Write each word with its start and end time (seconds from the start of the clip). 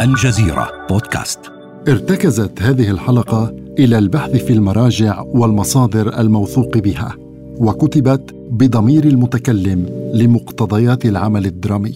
الجزيرة 0.00 0.86
بودكاست. 0.90 1.40
ارتكزت 1.88 2.62
هذه 2.62 2.90
الحلقة 2.90 3.56
إلى 3.78 3.98
البحث 3.98 4.30
في 4.30 4.52
المراجع 4.52 5.20
والمصادر 5.20 6.20
الموثوق 6.20 6.78
بها 6.78 7.16
وكتبت 7.56 8.34
بضمير 8.50 9.04
المتكلم 9.04 10.10
لمقتضيات 10.14 11.04
العمل 11.04 11.46
الدرامي. 11.46 11.94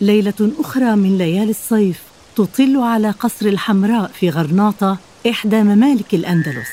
ليلة 0.00 0.52
أخرى 0.58 0.96
من 0.96 1.18
ليالي 1.18 1.50
الصيف 1.50 2.02
تطل 2.36 2.76
على 2.76 3.10
قصر 3.10 3.46
الحمراء 3.46 4.10
في 4.14 4.30
غرناطة 4.30 4.98
إحدى 5.30 5.62
ممالك 5.62 6.14
الأندلس. 6.14 6.70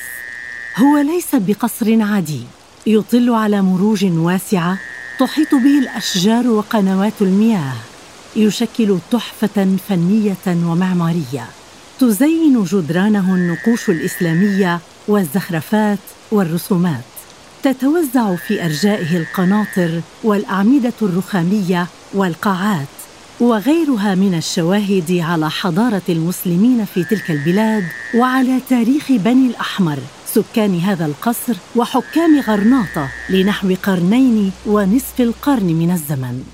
هو 0.76 0.98
ليس 0.98 1.34
بقصر 1.34 2.02
عادي 2.02 2.40
يطل 2.86 3.30
على 3.30 3.62
مروج 3.62 4.04
واسعة 4.04 4.78
تحيط 5.18 5.54
به 5.54 5.78
الأشجار 5.78 6.46
وقنوات 6.46 7.12
المياه. 7.20 7.72
يشكل 8.36 8.98
تحفة 9.10 9.76
فنية 9.88 10.46
ومعمارية. 10.46 11.46
تزين 12.00 12.64
جدرانه 12.64 13.34
النقوش 13.34 13.90
الإسلامية 13.90 14.80
والزخرفات 15.08 15.98
والرسومات. 16.32 17.04
تتوزع 17.62 18.36
في 18.36 18.64
أرجائه 18.64 19.16
القناطر 19.16 20.00
والأعمدة 20.24 20.92
الرخامية 21.02 21.86
والقاعات. 22.14 22.86
وغيرها 23.40 24.14
من 24.14 24.34
الشواهد 24.34 25.18
على 25.20 25.50
حضارة 25.50 26.02
المسلمين 26.08 26.84
في 26.84 27.04
تلك 27.04 27.30
البلاد 27.30 27.84
وعلى 28.14 28.60
تاريخ 28.70 29.12
بني 29.12 29.46
الأحمر 29.46 29.98
سكان 30.26 30.78
هذا 30.78 31.06
القصر 31.06 31.56
وحكام 31.76 32.40
غرناطة 32.40 33.08
لنحو 33.30 33.74
قرنين 33.82 34.52
ونصف 34.66 35.20
القرن 35.20 35.66
من 35.66 35.90
الزمن. 35.90 36.44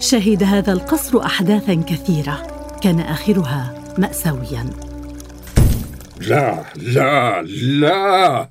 شهد 0.00 0.42
هذا 0.42 0.72
القصر 0.72 1.24
احداثا 1.24 1.74
كثيرة 1.74 2.46
كان 2.82 3.00
آخرها 3.00 3.84
ماساويا. 3.98 4.70
لا 6.20 6.64
لا 6.76 7.42
لا! 7.42 8.50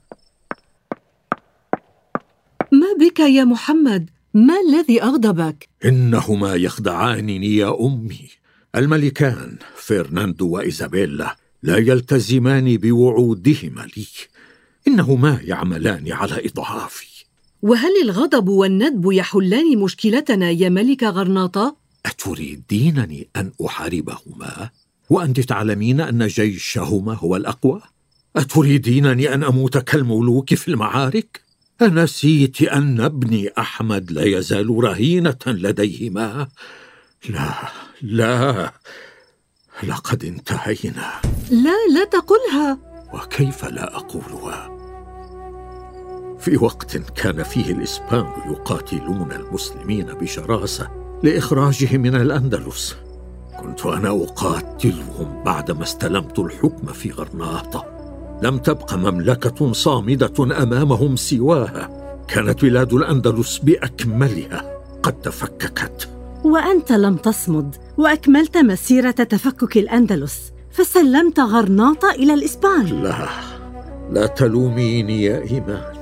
ما 2.72 2.88
بك 3.00 3.20
يا 3.20 3.44
محمد؟ 3.44 4.10
ما 4.34 4.54
الذي 4.70 5.04
أغضبك؟ 5.04 5.70
إنهما 5.86 6.56
يخدعانني 6.56 7.56
يا 7.56 7.80
أمي. 7.80 8.30
الملكان 8.76 9.58
فرناندو 9.76 10.50
وإيزابيلا 10.50 11.36
لا 11.66 11.78
يلتزمان 11.78 12.78
بوعودهما 12.78 13.88
لي. 13.98 14.08
إنهما 14.88 15.40
يعملان 15.44 16.12
على 16.12 16.46
إضعافي. 16.46 17.26
وهل 17.62 17.92
الغضب 18.04 18.50
والندب 18.50 19.12
يحلان 19.12 19.78
مشكلتنا 19.78 20.52
يا 20.52 20.70
ملك 20.70 21.04
غرناطة؟ 21.04 21.76
أتريدينني 22.06 23.28
أن 23.36 23.52
أحاربهما؟ 23.66 24.70
وأنت 25.10 25.40
تعلمين 25.40 26.02
أن 26.02 26.28
جيشهما 26.28 27.14
هو 27.14 27.36
الأقوى؟ 27.36 27.82
أتريدينني 28.36 29.34
أن 29.34 29.44
أموت 29.44 29.78
كالملوك 29.78 30.54
في 30.54 30.68
المعارك؟ 30.68 31.42
أنسيت 31.82 32.62
أن 32.62 33.02
ابني 33.02 33.50
أحمد 33.58 34.12
لا 34.12 34.24
يزال 34.24 34.70
رهينة 34.70 35.38
لديهما؟ 35.48 36.48
لا 37.30 37.54
لا. 38.02 38.74
لقد 39.84 40.24
انتهينا. 40.24 41.12
لا 41.52 41.94
لا 41.94 42.06
تقلها. 42.12 42.78
وكيف 43.14 43.66
لا 43.66 43.98
أقولها؟ 43.98 44.72
في 46.40 46.58
وقت 46.58 46.98
كان 46.98 47.44
فيه 47.44 47.72
الإسبان 47.72 48.26
يقاتلون 48.46 49.32
المسلمين 49.32 50.06
بشراسة 50.06 50.88
لإخراجهم 51.24 52.02
من 52.02 52.16
الأندلس. 52.16 52.96
كنت 53.60 53.86
أنا 53.86 54.10
أقاتلهم 54.10 55.44
بعدما 55.44 55.84
استلمت 55.84 56.40
الحكم 56.40 56.88
في 56.88 57.12
غرناطة. 57.12 57.86
لم 58.44 58.58
تبق 58.58 58.94
مملكة 58.94 59.72
صامدة 59.72 60.64
أمامهم 60.64 61.16
سواها. 61.16 61.90
كانت 62.28 62.62
بلاد 62.62 62.94
الأندلس 62.94 63.58
بأكملها. 63.58 64.80
قد 65.04 65.22
تفككت. 65.22 66.10
وأنت 66.44 66.92
لم 66.92 67.16
تصمد. 67.16 67.76
وأكملت 67.98 68.58
مسيرة 68.58 69.12
تفكك 69.12 69.78
الأندلس 69.78 70.54
فسلمت 70.72 71.40
غرناطه 71.40 72.12
إلى 72.12 72.34
الإسبان. 72.34 72.86
لا 72.86 73.28
لا 74.12 74.26
تلوميني 74.26 75.24
يا 75.24 75.42
إيمان. 75.52 75.96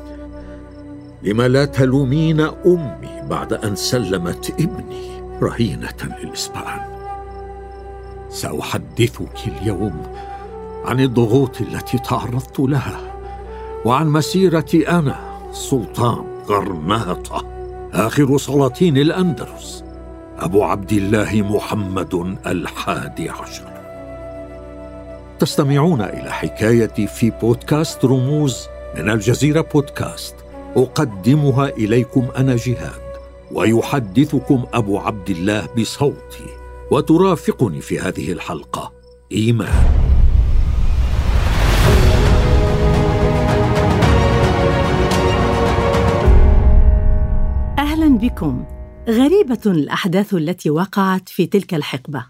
لما 1.24 1.48
لا 1.48 1.66
تلومين 1.66 2.42
أمي 2.42 3.22
بعد 3.30 3.54
أن 3.54 3.76
سلمت 3.76 4.54
ابني 4.60 5.24
رهينة 5.42 6.18
للإسبان. 6.24 6.80
سأحدثك 8.30 9.48
اليوم 9.48 10.02
عن 10.86 11.00
الضغوط 11.00 11.62
التي 11.62 11.98
تعرضت 11.98 12.60
لها 12.60 13.00
وعن 13.86 14.08
مسيرتي 14.08 14.90
أنا 14.90 15.20
سلطان 15.52 16.26
غرناطة 16.48 17.46
آخر 17.94 18.38
سلاطين 18.38 18.98
الأندلس. 18.98 19.83
أبو 20.40 20.64
عبد 20.64 20.92
الله 20.92 21.42
محمد 21.42 22.38
الحادي 22.48 23.30
عشر. 23.30 23.74
تستمعون 25.40 26.02
إلى 26.02 26.32
حكايتي 26.32 27.08
في 27.08 27.32
بودكاست 27.42 28.06
رموز 28.06 28.68
من 28.98 29.10
الجزيرة 29.10 29.62
بودكاست. 29.62 30.36
أقدمها 30.76 31.68
إليكم 31.70 32.28
أنا 32.38 32.56
جهاد 32.56 33.04
ويحدثكم 33.52 34.64
أبو 34.74 35.00
عبد 35.00 35.30
الله 35.30 35.68
بصوتي 35.78 36.50
وترافقني 36.92 37.82
في 37.82 38.00
هذه 38.00 38.32
الحلقة. 38.32 38.92
إيمان. 39.32 39.70
أهلا 47.80 48.18
بكم. 48.18 48.64
غريبة 49.10 49.60
الأحداث 49.66 50.34
التي 50.34 50.70
وقعت 50.70 51.30
في 51.30 51.46
تلك 51.46 51.74
الحقبة. 51.74 52.26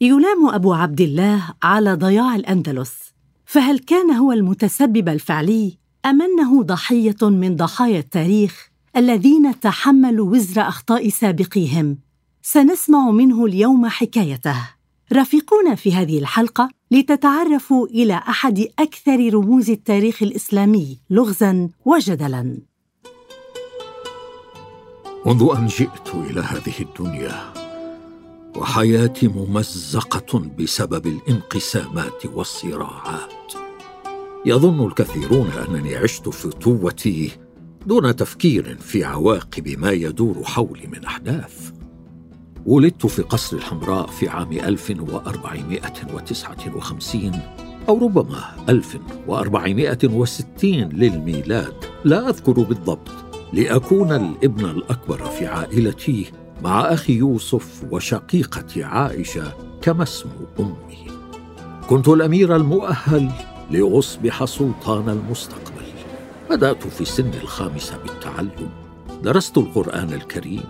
يلام 0.00 0.48
أبو 0.48 0.72
عبد 0.72 1.00
الله 1.00 1.54
على 1.62 1.94
ضياع 1.94 2.36
الأندلس. 2.36 2.94
فهل 3.44 3.78
كان 3.78 4.10
هو 4.10 4.32
المتسبب 4.32 5.08
الفعلي 5.08 5.78
أم 6.06 6.22
أنه 6.22 6.62
ضحية 6.62 7.16
من 7.22 7.56
ضحايا 7.56 7.98
التاريخ 7.98 8.68
الذين 8.96 9.60
تحملوا 9.60 10.30
وزر 10.30 10.60
أخطاء 10.60 11.08
سابقيهم؟ 11.08 11.98
سنسمع 12.42 13.10
منه 13.10 13.44
اليوم 13.44 13.86
حكايته. 13.86 14.56
رافقونا 15.12 15.74
في 15.74 15.94
هذه 15.94 16.18
الحلقة 16.18 16.68
لتتعرفوا 16.90 17.86
إلى 17.86 18.14
أحد 18.14 18.66
أكثر 18.78 19.34
رموز 19.34 19.70
التاريخ 19.70 20.22
الإسلامي 20.22 20.98
لغزا 21.10 21.68
وجدلا. 21.84 22.58
منذ 25.26 25.48
أن 25.56 25.66
جئت 25.66 26.14
إلى 26.14 26.40
هذه 26.40 26.74
الدنيا 26.80 27.52
وحياتي 28.56 29.28
ممزقة 29.28 30.38
بسبب 30.58 31.06
الانقسامات 31.06 32.26
والصراعات. 32.26 33.52
يظن 34.46 34.86
الكثيرون 34.86 35.50
أنني 35.68 35.96
عشت 35.96 36.28
فتوتي 36.28 37.30
دون 37.86 38.16
تفكير 38.16 38.78
في 38.78 39.04
عواقب 39.04 39.68
ما 39.78 39.90
يدور 39.90 40.44
حولي 40.44 40.86
من 40.86 41.04
أحداث. 41.04 41.70
ولدت 42.66 43.06
في 43.06 43.22
قصر 43.22 43.56
الحمراء 43.56 44.06
في 44.06 44.28
عام 44.28 44.52
1459 44.52 47.40
أو 47.88 47.98
ربما 47.98 48.44
1460 48.68 50.88
للميلاد. 50.88 51.74
لا 52.04 52.28
أذكر 52.28 52.52
بالضبط 52.52 53.27
لأكون 53.52 54.12
الابن 54.12 54.64
الأكبر 54.64 55.24
في 55.24 55.46
عائلتي 55.46 56.32
مع 56.62 56.80
أخي 56.80 57.12
يوسف 57.12 57.84
وشقيقتي 57.90 58.84
عائشة 58.84 59.52
كما 59.82 60.02
اسم 60.02 60.28
أمي. 60.60 61.10
كنت 61.88 62.08
الأمير 62.08 62.56
المؤهل 62.56 63.30
لأصبح 63.70 64.44
سلطان 64.44 65.08
المستقبل. 65.08 65.88
بدأت 66.50 66.86
في 66.86 67.04
سن 67.04 67.30
الخامسة 67.42 67.96
بالتعلم. 67.96 68.70
درست 69.22 69.58
القرآن 69.58 70.12
الكريم. 70.12 70.64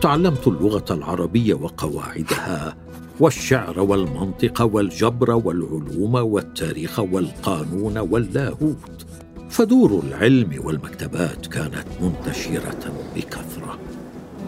تعلمت 0.00 0.48
اللغة 0.48 0.84
العربية 0.90 1.54
وقواعدها 1.54 2.76
والشعر 3.20 3.80
والمنطق 3.80 4.62
والجبر 4.62 5.30
والعلوم 5.30 6.14
والتاريخ 6.14 6.98
والقانون 6.98 7.98
واللاهوت. 7.98 9.06
فدور 9.50 10.02
العلم 10.06 10.60
والمكتبات 10.64 11.46
كانت 11.46 11.86
منتشرة 12.00 12.92
بكثرة. 13.16 13.78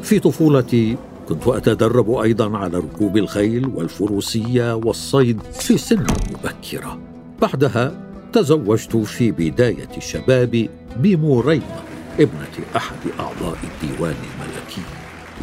في 0.02 0.18
طفولتي 0.18 0.96
كنت 1.28 1.48
أتدرب 1.48 2.10
أيضا 2.14 2.58
على 2.58 2.78
ركوب 2.78 3.16
الخيل 3.16 3.66
والفروسية 3.66 4.74
والصيد 4.74 5.42
في 5.42 5.78
سن 5.78 6.06
مبكرة. 6.30 6.98
بعدها 7.42 8.10
تزوجت 8.32 8.96
في 8.96 9.30
بداية 9.30 9.98
شبابي 9.98 10.70
بموريمة 10.96 11.80
ابنة 12.20 12.66
أحد 12.76 12.96
أعضاء 13.20 13.58
الديوان 13.64 14.14
الملكي 14.14 14.82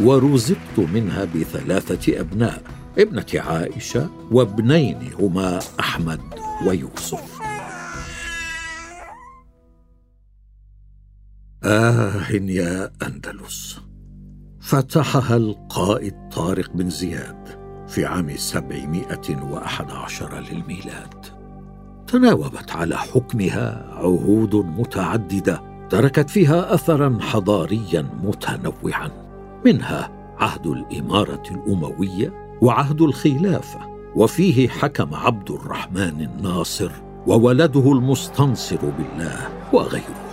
ورزقت 0.02 0.80
منها 0.94 1.26
بثلاثة 1.26 2.20
أبناء 2.20 2.62
ابنة 2.98 3.26
عائشة 3.36 4.10
وابنين 4.32 4.98
هما 5.20 5.60
أحمد 5.80 6.20
ويوسف. 6.68 7.37
آه 11.68 12.32
يا 12.32 12.92
أندلس. 13.08 13.80
فتحها 14.62 15.38
القائد 15.38 16.14
طارق 16.36 16.72
بن 16.74 16.90
زياد 16.90 17.48
في 17.88 18.06
عام 18.06 18.36
سبعمائة 18.36 19.44
وأحد 19.44 19.92
عشر 19.92 20.40
للميلاد. 20.40 21.26
تناوبت 22.08 22.72
على 22.72 22.98
حكمها 22.98 23.88
عهود 23.94 24.56
متعددة 24.56 25.62
تركت 25.90 26.30
فيها 26.30 26.74
أثرا 26.74 27.18
حضاريا 27.22 28.02
متنوعا. 28.24 29.12
منها 29.66 30.12
عهد 30.40 30.68
الإمارة 30.68 31.44
الأموية 31.52 32.58
وعهد 32.62 33.02
الخلافة 33.02 33.80
وفيه 34.16 34.68
حكم 34.68 35.16
عبد 35.16 35.52
الرحمن 35.52 36.22
الناصر 36.22 36.92
وولده 37.28 37.92
المستنصر 37.92 38.80
بالله 38.98 39.50
وغيرهم 39.74 40.27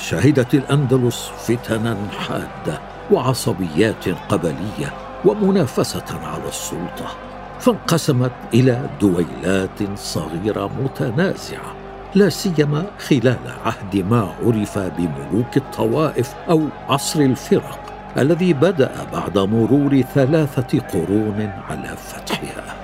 شهدت 0.00 0.54
الأندلس 0.54 1.30
فتنا 1.38 1.96
حادة 2.18 2.80
وعصبيات 3.10 4.08
قبلية 4.28 4.94
ومنافسة 5.24 6.04
على 6.22 6.48
السلطة 6.48 7.08
فانقسمت 7.60 8.32
إلى 8.54 8.88
دويلات 9.00 9.98
صغيرة 9.98 10.70
متنازعة 10.82 11.74
لا 12.14 12.28
سيما 12.28 12.86
خلال 12.98 13.38
عهد 13.64 13.96
ما 13.96 14.34
عرف 14.42 14.78
بملوك 14.78 15.56
الطوائف 15.56 16.34
أو 16.50 16.62
عصر 16.88 17.20
الفرق 17.20 17.78
الذي 18.16 18.52
بدأ 18.52 18.92
بعد 19.12 19.38
مرور 19.38 20.02
ثلاثة 20.14 20.80
قرون 20.80 21.50
على 21.70 21.96
فتحها. 21.96 22.76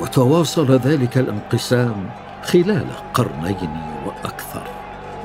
وتواصل 0.00 0.76
ذلك 0.76 1.18
الانقسام 1.18 2.10
خلال 2.42 2.86
قرنين 3.14 3.76
وأكثر. 4.06 4.75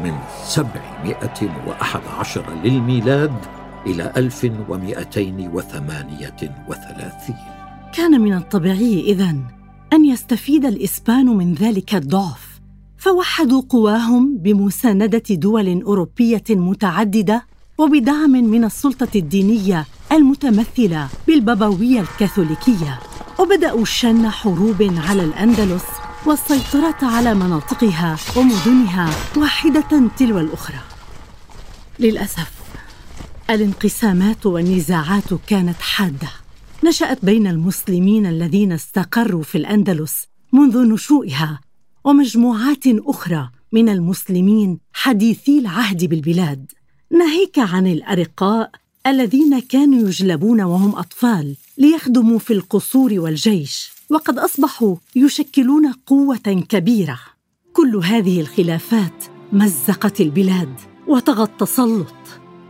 من 0.04 0.14
سبعمائة 0.46 1.68
وأحد 1.68 2.02
عشر 2.20 2.46
للميلاد 2.64 3.34
إلى 3.88 4.14
ألف 4.18 4.52
ومائتين 4.70 5.50
وثمانية 5.54 6.66
وثلاثين. 6.70 7.36
كان 7.94 8.22
من 8.22 8.34
الطبيعي 8.34 9.02
إذن 9.02 9.42
أن 9.94 10.06
يستفيد 10.06 10.66
الإسبان 10.66 11.26
من 11.26 11.54
ذلك 11.54 11.96
الضعف 11.96 12.52
فوحدوا 12.98 13.62
قواهم 13.70 14.38
بمساندة 14.38 15.24
دول 15.32 15.82
أوروبية 15.82 16.44
متعددة 16.50 17.46
وبدعم 17.78 18.32
من 18.32 18.64
السلطة 18.64 19.08
الدينية 19.16 19.86
المتمثلة 20.12 21.08
بالبابوية 21.28 22.02
الكاثوليكية 22.02 23.00
وبدأوا 23.40 23.86
شن 23.86 24.30
حروب 24.30 24.94
على 25.08 25.24
الأندلس 25.24 25.86
والسيطرة 26.26 26.98
على 27.02 27.34
مناطقها 27.34 28.18
ومدنها 28.38 29.10
واحدة 29.38 30.10
تلو 30.18 30.40
الأخرى. 30.40 30.80
للأسف 32.00 32.52
الانقسامات 33.50 34.46
والنزاعات 34.46 35.34
كانت 35.48 35.82
حادة. 35.82 36.30
نشأت 36.84 37.26
بين 37.26 37.48
المسلمين 37.48 38.26
الذين 38.26 38.72
استقروا 38.72 39.44
في 39.44 39.58
الأندلس 39.58 40.28
منذ 40.54 40.78
نشوئها 40.78 41.60
ومجموعات 42.04 42.84
أخرى 42.88 43.50
من 43.72 43.90
المسلمين 43.90 44.80
حديثي 44.94 45.60
العهد 45.60 46.06
بالبلاد 46.06 46.72
ناهيك 47.12 47.60
عن 47.60 47.88
الأرقاء 47.88 48.72
الذين 49.08 49.60
كانوا 49.60 50.08
يجلبون 50.08 50.62
وهم 50.62 50.96
أطفال 50.96 51.56
ليخدموا 51.78 52.40
في 52.40 52.54
القصور 52.54 53.20
والجيش 53.20 53.92
وقد 54.12 54.40
أصبحوا 54.40 54.96
يشكلون 55.16 55.92
قوة 56.08 56.66
كبيرة. 56.70 57.20
كل 57.74 57.96
هذه 57.96 58.42
الخلافات 58.42 59.24
مزقت 59.54 60.22
البلاد 60.22 60.74
وطغى 61.08 61.44
التسلط 61.44 62.16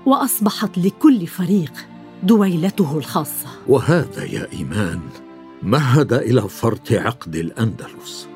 وأصبحت 0.05 0.77
لكل 0.77 1.27
فريق 1.27 1.73
دويلته 2.23 2.97
الخاصة. 2.97 3.47
وهذا 3.67 4.23
يا 4.23 4.47
إيمان 4.53 4.99
مهد 5.63 6.13
إلى 6.13 6.49
فرط 6.49 6.91
عقد 6.91 7.35
الأندلس 7.35 8.27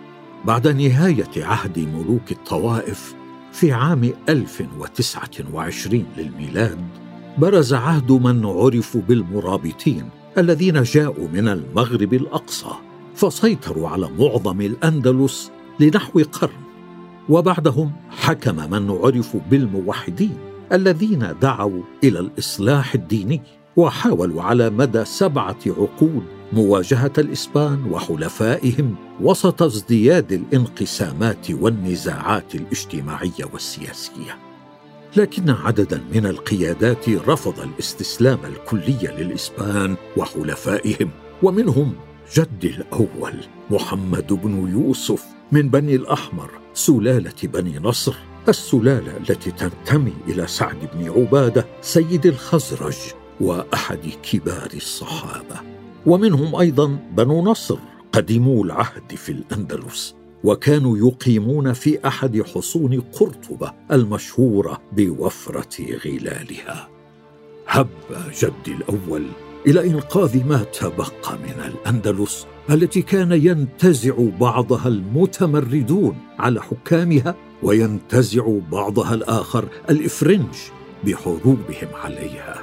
بعد 0.45 0.67
نهاية 0.67 1.45
عهد 1.45 1.79
ملوك 1.79 2.31
الطوائف 2.31 3.15
في 3.51 3.71
عام 3.71 4.13
1029 4.29 6.05
للميلاد 6.17 6.79
برز 7.37 7.73
عهد 7.73 8.11
من 8.11 8.45
عرفوا 8.45 9.01
بالمرابطين 9.01 10.09
الذين 10.37 10.83
جاءوا 10.83 11.27
من 11.33 11.47
المغرب 11.47 12.13
الأقصى. 12.13 12.94
فسيطروا 13.15 13.89
على 13.89 14.09
معظم 14.19 14.61
الأندلس 14.61 15.51
لنحو 15.79 16.21
قرن. 16.31 16.65
وبعدهم 17.29 17.91
حكم 18.09 18.55
من 18.71 18.91
عرفوا 18.91 19.39
بالموحدين 19.51 20.37
الذين 20.71 21.35
دعوا 21.41 21.81
إلى 22.03 22.19
الإصلاح 22.19 22.93
الديني 22.93 23.41
وحاولوا 23.75 24.41
على 24.43 24.69
مدى 24.69 25.05
سبعة 25.05 25.57
عقود 25.67 26.23
مواجهة 26.53 27.13
الإسبان 27.17 27.85
وحلفائهم 27.91 28.95
وسط 29.21 29.63
ازدياد 29.63 30.31
الانقسامات 30.31 31.51
والنزاعات 31.51 32.55
الاجتماعية 32.55 33.45
والسياسية. 33.53 34.37
لكن 35.17 35.49
عددا 35.49 36.03
من 36.13 36.25
القيادات 36.25 37.09
رفض 37.09 37.59
الاستسلام 37.59 38.39
الكلي 38.45 39.13
للإسبان 39.17 39.95
وحلفائهم 40.17 41.09
ومنهم 41.43 41.93
جدي 42.33 42.67
الأول 42.67 43.33
محمد 43.69 44.33
بن 44.33 44.67
يوسف 44.71 45.25
من 45.51 45.69
بني 45.69 45.95
الأحمر 45.95 46.51
سلالة 46.73 47.33
بني 47.43 47.79
نصر 47.79 48.15
السلالة 48.47 49.17
التي 49.17 49.51
تنتمي 49.51 50.13
إلى 50.27 50.47
سعد 50.47 50.89
بن 50.93 51.09
عبادة 51.09 51.65
سيد 51.81 52.25
الخزرج 52.25 52.97
وأحد 53.41 53.99
كبار 54.31 54.69
الصحابة. 54.73 55.61
ومنهم 56.05 56.55
أيضا 56.55 56.99
بنو 57.11 57.43
نصر 57.43 57.77
قدموا 58.11 58.65
العهد 58.65 59.15
في 59.15 59.31
الأندلس 59.31 60.15
وكانوا 60.43 60.97
يقيمون 60.97 61.73
في 61.73 62.07
أحد 62.07 62.41
حصون 62.41 63.01
قرطبة 63.01 63.73
المشهورة 63.91 64.81
بوفرة 64.91 65.97
غلالها. 66.05 66.89
هب 67.67 67.89
جدي 68.39 68.77
الأول 68.77 69.25
إلى 69.67 69.87
إنقاذ 69.87 70.45
ما 70.45 70.63
تبقى 70.63 71.37
من 71.37 71.73
الأندلس 71.73 72.47
التي 72.69 73.01
كان 73.01 73.31
ينتزع 73.31 74.13
بعضها 74.39 74.87
المتمردون 74.87 76.17
على 76.39 76.61
حكامها 76.61 77.35
وينتزع 77.63 78.59
بعضها 78.71 79.13
الآخر 79.13 79.67
الإفرنج 79.89 80.55
بحروبهم 81.03 81.87
عليها. 82.03 82.61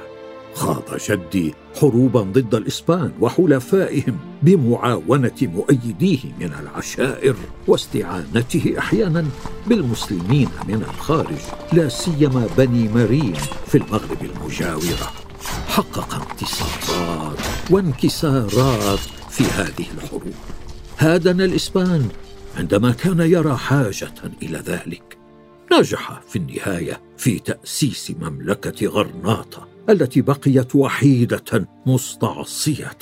خاض 0.55 0.83
جدي 1.09 1.53
حروبا 1.81 2.21
ضد 2.21 2.55
الإسبان 2.55 3.11
وحلفائهم 3.21 4.17
بمعاونة 4.43 5.31
مؤيديه 5.41 6.19
من 6.39 6.53
العشائر 6.61 7.35
واستعانته 7.67 8.75
أحيانا 8.77 9.25
بالمسلمين 9.67 10.49
من 10.67 10.83
الخارج 10.89 11.41
لا 11.73 11.89
سيما 11.89 12.47
بني 12.57 12.89
مرين 12.89 13.35
في 13.67 13.77
المغرب 13.77 14.17
المجاورة. 14.21 15.22
حقق 15.67 16.13
انتصارات 16.13 17.39
وانكسارات 17.69 18.99
في 19.29 19.43
هذه 19.43 19.85
الحروب. 19.97 20.33
هادن 20.97 21.41
الإسبان 21.41 22.07
عندما 22.57 22.91
كان 22.91 23.19
يرى 23.19 23.57
حاجة 23.57 24.13
إلى 24.41 24.57
ذلك. 24.57 25.17
نجح 25.73 26.21
في 26.29 26.35
النهاية 26.35 27.01
في 27.17 27.39
تأسيس 27.39 28.11
مملكة 28.21 28.87
غرناطة 28.87 29.67
التي 29.89 30.21
بقيت 30.21 30.75
وحيدة 30.75 31.67
مستعصية 31.85 32.97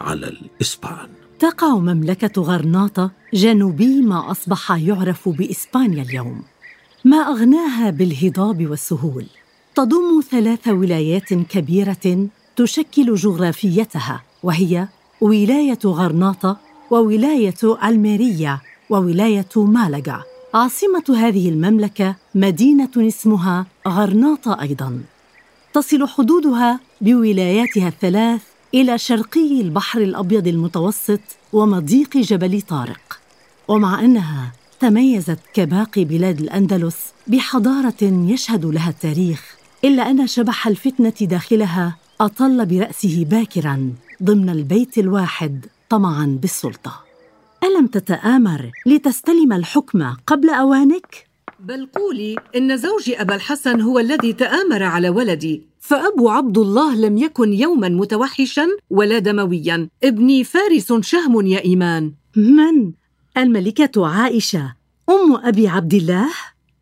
على 0.00 0.28
الإسبان. 0.28 1.08
تقع 1.38 1.74
مملكة 1.74 2.42
غرناطة 2.42 3.10
جنوبي 3.34 4.02
ما 4.02 4.30
أصبح 4.30 4.72
يعرف 4.72 5.28
بإسبانيا 5.28 6.02
اليوم. 6.02 6.42
ما 7.04 7.16
أغناها 7.16 7.90
بالهضاب 7.90 8.66
والسهول. 8.66 9.26
تضم 9.78 10.20
ثلاث 10.30 10.68
ولايات 10.68 11.34
كبيرة 11.34 12.28
تشكل 12.56 13.14
جغرافيتها 13.14 14.22
وهي 14.42 14.88
ولاية 15.20 15.78
غرناطة 15.84 16.56
وولاية 16.90 17.78
ألميريا 17.84 18.60
وولاية 18.90 19.48
مالاغا 19.56 20.22
عاصمة 20.54 21.04
هذه 21.16 21.48
المملكة 21.48 22.14
مدينة 22.34 22.90
اسمها 22.96 23.66
غرناطة 23.88 24.60
أيضا. 24.60 25.00
تصل 25.74 26.08
حدودها 26.08 26.80
بولاياتها 27.00 27.88
الثلاث 27.88 28.42
إلى 28.74 28.98
شرقي 28.98 29.60
البحر 29.60 30.00
الأبيض 30.00 30.46
المتوسط 30.46 31.20
ومضيق 31.52 32.16
جبل 32.16 32.62
طارق. 32.62 33.18
ومع 33.68 34.00
أنها 34.00 34.52
تميزت 34.80 35.38
كباقي 35.54 36.04
بلاد 36.04 36.40
الأندلس 36.40 36.96
بحضارة 37.26 38.02
يشهد 38.02 38.64
لها 38.64 38.90
التاريخ 38.90 39.57
إلا 39.84 40.10
أن 40.10 40.26
شبح 40.26 40.66
الفتنة 40.66 41.14
داخلها 41.20 41.96
أطل 42.20 42.66
برأسه 42.66 43.26
باكرا 43.30 43.92
ضمن 44.22 44.48
البيت 44.50 44.98
الواحد 44.98 45.66
طمعا 45.88 46.38
بالسلطة 46.42 47.04
ألم 47.64 47.86
تتآمر 47.86 48.70
لتستلم 48.86 49.52
الحكم 49.52 50.14
قبل 50.26 50.50
أوانك؟ 50.50 51.28
بل 51.60 51.88
قولي 51.96 52.36
إن 52.56 52.76
زوجي 52.76 53.20
أبا 53.20 53.34
الحسن 53.34 53.80
هو 53.80 53.98
الذي 53.98 54.32
تآمر 54.32 54.82
على 54.82 55.08
ولدي 55.08 55.62
فأبو 55.80 56.28
عبد 56.28 56.58
الله 56.58 56.96
لم 56.96 57.18
يكن 57.18 57.52
يوما 57.52 57.88
متوحشا 57.88 58.66
ولا 58.90 59.18
دمويا 59.18 59.88
ابني 60.04 60.44
فارس 60.44 60.92
شهم 60.92 61.46
يا 61.46 61.64
إيمان 61.64 62.12
من؟ 62.36 62.92
الملكة 63.36 64.06
عائشة 64.08 64.74
أم 65.10 65.36
أبي 65.36 65.68
عبد 65.68 65.94
الله؟ 65.94 66.28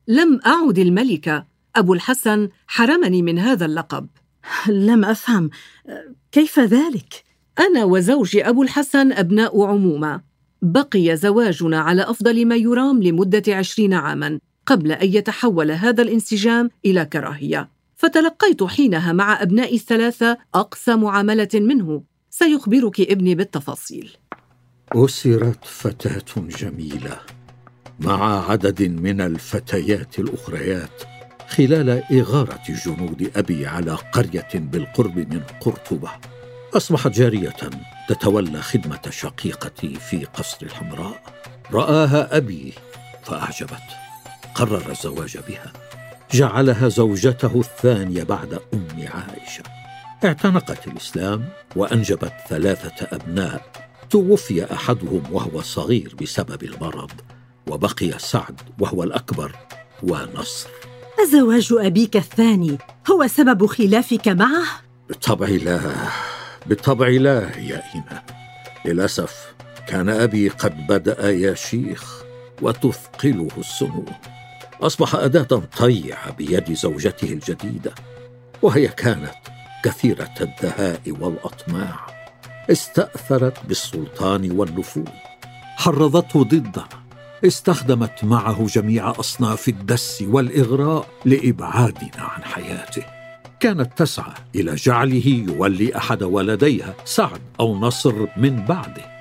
لم 0.09 0.41
أعد 0.47 0.79
الملكة 0.79 1.56
أبو 1.77 1.95
الحسن 1.95 2.49
حرمني 2.67 3.23
من 3.23 3.39
هذا 3.39 3.67
اللقب. 3.67 4.07
لم 4.69 5.05
أفهم. 5.05 5.51
كيف 6.33 6.59
ذلك؟ 6.59 7.25
أنا 7.59 7.85
وزوجي 7.85 8.49
أبو 8.49 8.63
الحسن 8.63 9.13
أبناء 9.13 9.63
عمومة. 9.63 10.21
بقي 10.63 11.17
زواجنا 11.17 11.79
على 11.81 12.03
أفضل 12.03 12.47
ما 12.47 12.57
يرام 12.57 13.03
لمدة 13.03 13.43
عشرين 13.49 13.95
عاماً 13.95 14.39
قبل 14.67 14.93
أن 14.93 15.09
يتحول 15.09 15.71
هذا 15.71 16.03
الانسجام 16.03 16.71
إلى 16.85 17.05
كراهية. 17.05 17.69
فتلقيت 17.97 18.65
حينها 18.65 19.13
مع 19.13 19.43
أبنائي 19.43 19.75
الثلاثة 19.75 20.39
أقصى 20.55 20.97
معاملة 20.97 21.49
منه. 21.55 22.03
سيخبرك 22.31 23.01
ابني 23.01 23.35
بالتفاصيل. 23.35 24.11
أسرت 24.93 25.65
فتاة 25.65 26.49
جميلة 26.59 27.21
مع 28.01 28.51
عدد 28.51 28.83
من 28.83 29.21
الفتيات 29.21 30.19
الأخريات. 30.19 31.16
خلال 31.49 32.03
إغارة 32.21 32.63
جنود 32.87 33.31
أبي 33.37 33.67
على 33.67 33.95
قرية 34.13 34.49
بالقرب 34.55 35.19
من 35.19 35.43
قرطبة 35.61 36.11
أصبحت 36.75 37.11
جارية 37.11 37.57
تتولى 38.09 38.63
خدمة 38.63 39.01
شقيقتي 39.11 39.95
في 39.95 40.25
قصر 40.25 40.59
الحمراء. 40.63 41.23
رآها 41.73 42.37
أبي 42.37 42.73
فأعجبت 43.25 43.83
قرر 44.55 44.91
الزواج 44.91 45.39
بها. 45.49 45.73
جعلها 46.33 46.89
زوجته 46.89 47.61
الثانية 47.61 48.23
بعد 48.23 48.61
أم 48.75 48.89
عائشة. 48.99 49.63
اعتنقت 50.25 50.87
الإسلام 50.87 51.49
وأنجبت 51.77 52.33
ثلاثة 52.49 53.07
أبناء. 53.17 53.87
توفي 54.11 54.73
أحدهم 54.73 55.23
وهو 55.31 55.63
صغير 55.63 56.15
بسبب 56.23 56.63
المرض 56.63 57.11
وبقي 57.67 58.19
سعد 58.19 58.61
وهو 58.79 59.03
الأكبر 59.03 59.57
ونصر. 60.03 60.69
زواج 61.25 61.69
أبيك 61.73 62.17
الثاني 62.17 62.79
هو 63.11 63.27
سبب 63.27 63.67
خلافك 63.67 64.29
معه؟ 64.29 64.65
بالطبع 65.09 65.49
لا. 65.49 65.81
بالطبع 66.67 67.09
لا 67.09 67.41
يا 67.59 67.83
إيمان. 67.95 68.23
للأسف 68.85 69.55
كان 69.89 70.09
أبي 70.09 70.49
قد 70.49 70.87
بدأ 70.87 71.31
يشيخ 71.31 72.23
وتثقله 72.63 73.49
السموم 73.59 74.07
أصبح 74.81 75.15
أداة 75.15 75.63
طيعة 75.79 76.31
بيد 76.33 76.73
زوجته 76.73 77.33
الجديدة 77.33 77.95
وهي 78.63 78.89
كانت 78.89 79.35
كثيرة 79.85 80.35
الدهاء 80.41 81.01
والأطماع. 81.07 82.07
استأثرت 82.71 83.67
بالسلطان 83.67 84.51
والنفوذ 84.51 85.09
حرضته 85.77 86.45
ضده. 86.45 86.85
استخدمت 87.45 88.25
معه 88.25 88.67
جميع 88.67 89.11
أصناف 89.11 89.69
الدس 89.69 90.25
والإغراء 90.29 91.09
لإبعادنا 91.25 92.19
عن 92.19 92.45
حياته. 92.45 93.03
كانت 93.61 93.99
تسعى 93.99 94.33
إلى 94.55 94.75
جعله 94.75 95.45
يولي 95.49 95.97
أحد 95.97 96.23
ولديها 96.23 96.95
سعد 97.05 97.41
أو 97.61 97.79
نصر 97.79 98.27
من 98.37 98.65
بعده. 98.65 99.17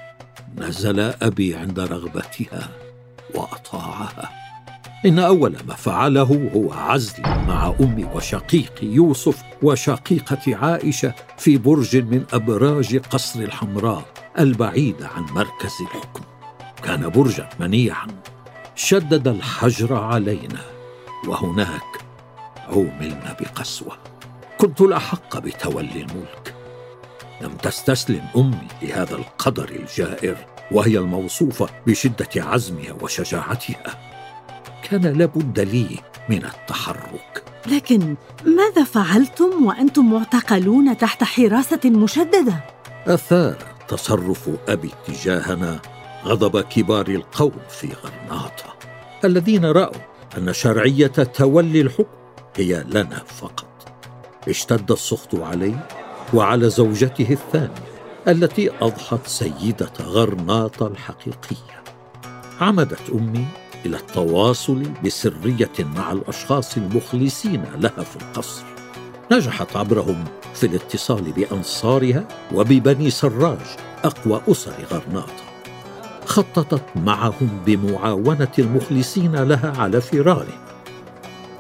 نزل 0.57 0.99
أبي 0.99 1.55
عند 1.55 1.79
رغبتها 1.79 2.69
وأطاعها. 3.35 4.29
إن 5.05 5.19
أول 5.19 5.55
ما 5.67 5.73
فعله 5.73 6.51
هو 6.55 6.73
عزلي 6.73 7.45
مع 7.47 7.73
امي 7.79 8.05
وشقيقي 8.05 8.87
يوسف 8.87 9.43
وشقيقة 9.61 10.55
عائشة 10.55 11.13
في 11.37 11.57
برج 11.57 11.97
من 11.97 12.25
أبراج 12.33 12.97
قصر 12.97 13.39
الحمراء 13.39 14.05
البعيد 14.39 15.03
عن 15.03 15.23
مركز 15.23 15.73
الحكم. 15.81 16.34
كان 16.85 17.09
برجا 17.09 17.49
منيعا. 17.59 18.07
شدد 18.75 19.27
الحجر 19.27 19.95
علينا 19.95 20.61
وهناك 21.27 22.05
عوملنا 22.67 23.35
بقسوة. 23.39 23.97
كنت 24.57 24.81
الاحق 24.81 25.39
بتولي 25.39 26.01
الملك. 26.01 26.55
لم 27.41 27.51
تستسلم 27.57 28.27
أمي 28.35 28.67
لهذا 28.81 29.15
القدر 29.15 29.69
الجائر 29.69 30.37
وهي 30.71 30.97
الموصوفه 30.97 31.69
بشدة 31.87 32.29
عزمها 32.35 32.93
وشجاعتها. 33.01 33.99
كان 34.83 35.01
لابد 35.01 35.59
لي 35.59 35.99
من 36.29 36.45
التحرك. 36.45 37.43
لكن 37.67 38.15
ماذا 38.45 38.83
فعلتم 38.83 39.65
وأنتم 39.65 40.13
معتقلون 40.13 40.97
تحت 40.97 41.23
حراسة 41.23 41.79
مشددة؟ 41.85 42.59
أثار 43.07 43.57
تصرف 43.87 44.49
أبي 44.67 44.91
تجاهنا 45.07 45.79
غضب 46.25 46.61
كبار 46.61 47.07
القوم 47.07 47.53
في 47.69 47.89
غرناطه 48.03 48.75
الذين 49.25 49.65
رأوا 49.65 50.01
أن 50.37 50.53
شرعية 50.53 51.07
تولي 51.07 51.81
الحكم 51.81 52.05
هي 52.55 52.83
لنا 52.89 53.23
فقط. 53.25 53.65
اشتد 54.47 54.91
السخط 54.91 55.35
عليه 55.35 55.87
وعلى 56.33 56.69
زوجته 56.69 57.27
الثانية 57.31 57.95
التي 58.27 58.71
أضحت 58.81 59.27
سيدة 59.27 59.91
غرناطة 60.01 60.87
الحقيقية. 60.87 61.83
عمدت 62.61 63.09
أمي 63.13 63.45
إلى 63.85 63.97
التواصل 63.97 64.83
بسرية 65.05 65.71
مع 65.79 66.11
الأشخاص 66.11 66.77
المخلصين 66.77 67.63
لها 67.75 68.03
في 68.03 68.15
القصر. 68.15 68.63
نجحت 69.31 69.75
عبرهم 69.75 70.23
في 70.53 70.65
الاتصال 70.65 71.31
بأنصارها 71.31 72.27
وببني 72.53 73.09
سراج 73.09 73.59
أقوى 74.03 74.41
أسر 74.47 74.73
غرناطة. 74.91 75.44
خططت 76.25 76.83
معهم 76.95 77.49
بمعاونة 77.65 78.51
المخلصين 78.59 79.35
لها 79.35 79.73
على 79.77 80.01
فرارهم. 80.01 80.59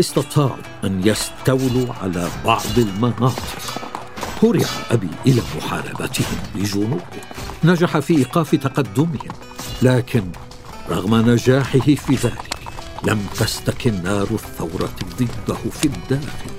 استطاعوا 0.00 0.62
أن 0.84 1.06
يستولوا 1.06 1.94
على 2.02 2.28
بعض 2.44 2.78
المناطق. 2.78 3.80
هرع 4.42 4.68
أبي 4.90 5.08
إلى 5.26 5.42
محاربتهم 5.56 6.38
بجنوده 6.54 7.02
نجح 7.64 7.98
في 7.98 8.16
إيقاف 8.16 8.54
تقدمهم 8.54 9.32
لكن 9.82 10.24
رغم 10.90 11.30
نجاحه 11.30 11.78
في 11.78 12.14
ذلك 12.14 12.54
لم 13.04 13.26
تستكن 13.38 14.02
نار 14.02 14.28
الثورة 14.30 14.90
ضده 15.18 15.70
في 15.70 15.84
الداخل. 15.84 16.52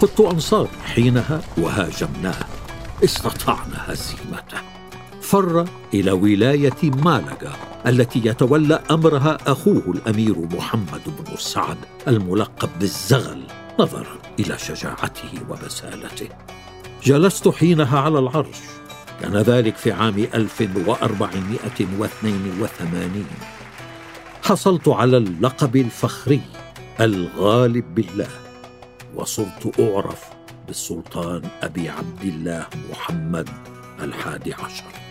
قدت 0.00 0.20
أنصاري 0.20 0.68
حينها 0.94 1.40
وهاجمناه 1.58 2.46
استطعنا 3.04 3.84
هزيمته 3.86 4.67
فر 5.28 5.68
إلى 5.94 6.10
ولاية 6.10 6.76
مالغا 6.82 7.52
التي 7.86 8.22
يتولى 8.24 8.82
أمرها 8.90 9.38
أخوه 9.46 9.82
الأمير 9.88 10.38
محمد 10.38 11.00
بن 11.06 11.36
سعد 11.36 11.76
الملقب 12.08 12.68
بالزغل 12.80 13.42
نظرا 13.78 14.18
إلى 14.40 14.58
شجاعته 14.58 15.30
وبسالته. 15.50 16.28
جلست 17.02 17.48
حينها 17.48 18.00
على 18.00 18.18
العرش. 18.18 18.58
كان 19.20 19.36
ذلك 19.36 19.76
في 19.76 19.92
عام 19.92 20.26
1482 20.34 23.26
حصلت 24.42 24.88
على 24.88 25.16
اللقب 25.16 25.76
الفخري 25.76 26.40
الغالب 27.00 27.94
بالله 27.94 28.28
وصرت 29.14 29.80
أعرف 29.80 30.22
بالسلطان 30.66 31.42
أبي 31.62 31.88
عبد 31.88 32.22
الله 32.22 32.66
محمد 32.90 33.48
الحادي 34.00 34.54
عشر. 34.54 35.07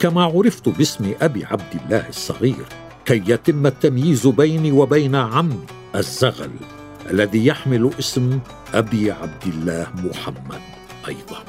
كما 0.00 0.24
عرفت 0.24 0.68
باسم 0.68 1.12
أبي 1.20 1.44
عبد 1.44 1.80
الله 1.84 2.08
الصغير 2.08 2.66
كي 3.04 3.22
يتم 3.26 3.66
التمييز 3.66 4.26
بيني 4.26 4.72
وبين 4.72 5.14
عمي 5.14 5.66
الزغل 5.94 6.50
الذي 7.10 7.46
يحمل 7.46 7.90
اسم 7.98 8.40
أبي 8.74 9.10
عبد 9.12 9.42
الله 9.46 9.86
محمد 9.94 10.60
أيضا. 11.08 11.44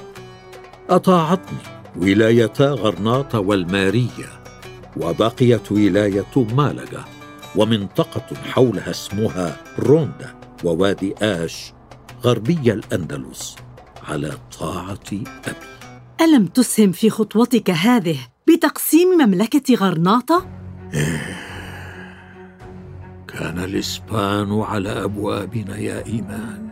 أطاعتني 0.89 1.57
ولايتا 1.95 2.69
غرناطة 2.69 3.39
والمارية 3.39 4.29
وبقيت 4.97 5.71
ولاية 5.71 6.33
مالقة 6.35 7.05
ومنطقة 7.55 8.35
حولها 8.35 8.91
اسمها 8.91 9.57
روندا 9.79 10.35
ووادي 10.63 11.15
آش 11.21 11.73
غربي 12.23 12.73
الأندلس 12.73 13.55
على 14.07 14.37
طاعة 14.59 14.99
أبي. 15.47 15.80
ألم 16.21 16.45
تسهم 16.45 16.91
في 16.91 17.09
خطوتك 17.09 17.69
هذه 17.69 18.17
بتقسيم 18.47 19.07
مملكة 19.07 19.75
غرناطة؟ 19.75 20.47
كان 23.27 23.59
الإسبان 23.59 24.61
على 24.61 24.89
أبوابنا 24.89 25.77
يا 25.77 26.05
إيمان. 26.05 26.69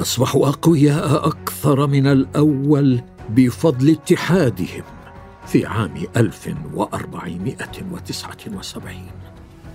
أصبحوا 0.00 0.48
أقوياء 0.48 1.26
أكثر 1.26 1.86
من 1.86 2.06
الأول 2.06 3.00
بفضل 3.30 3.90
اتحادهم 3.90 4.82
في 5.46 5.66
عام 5.66 5.94
1479 6.16 8.94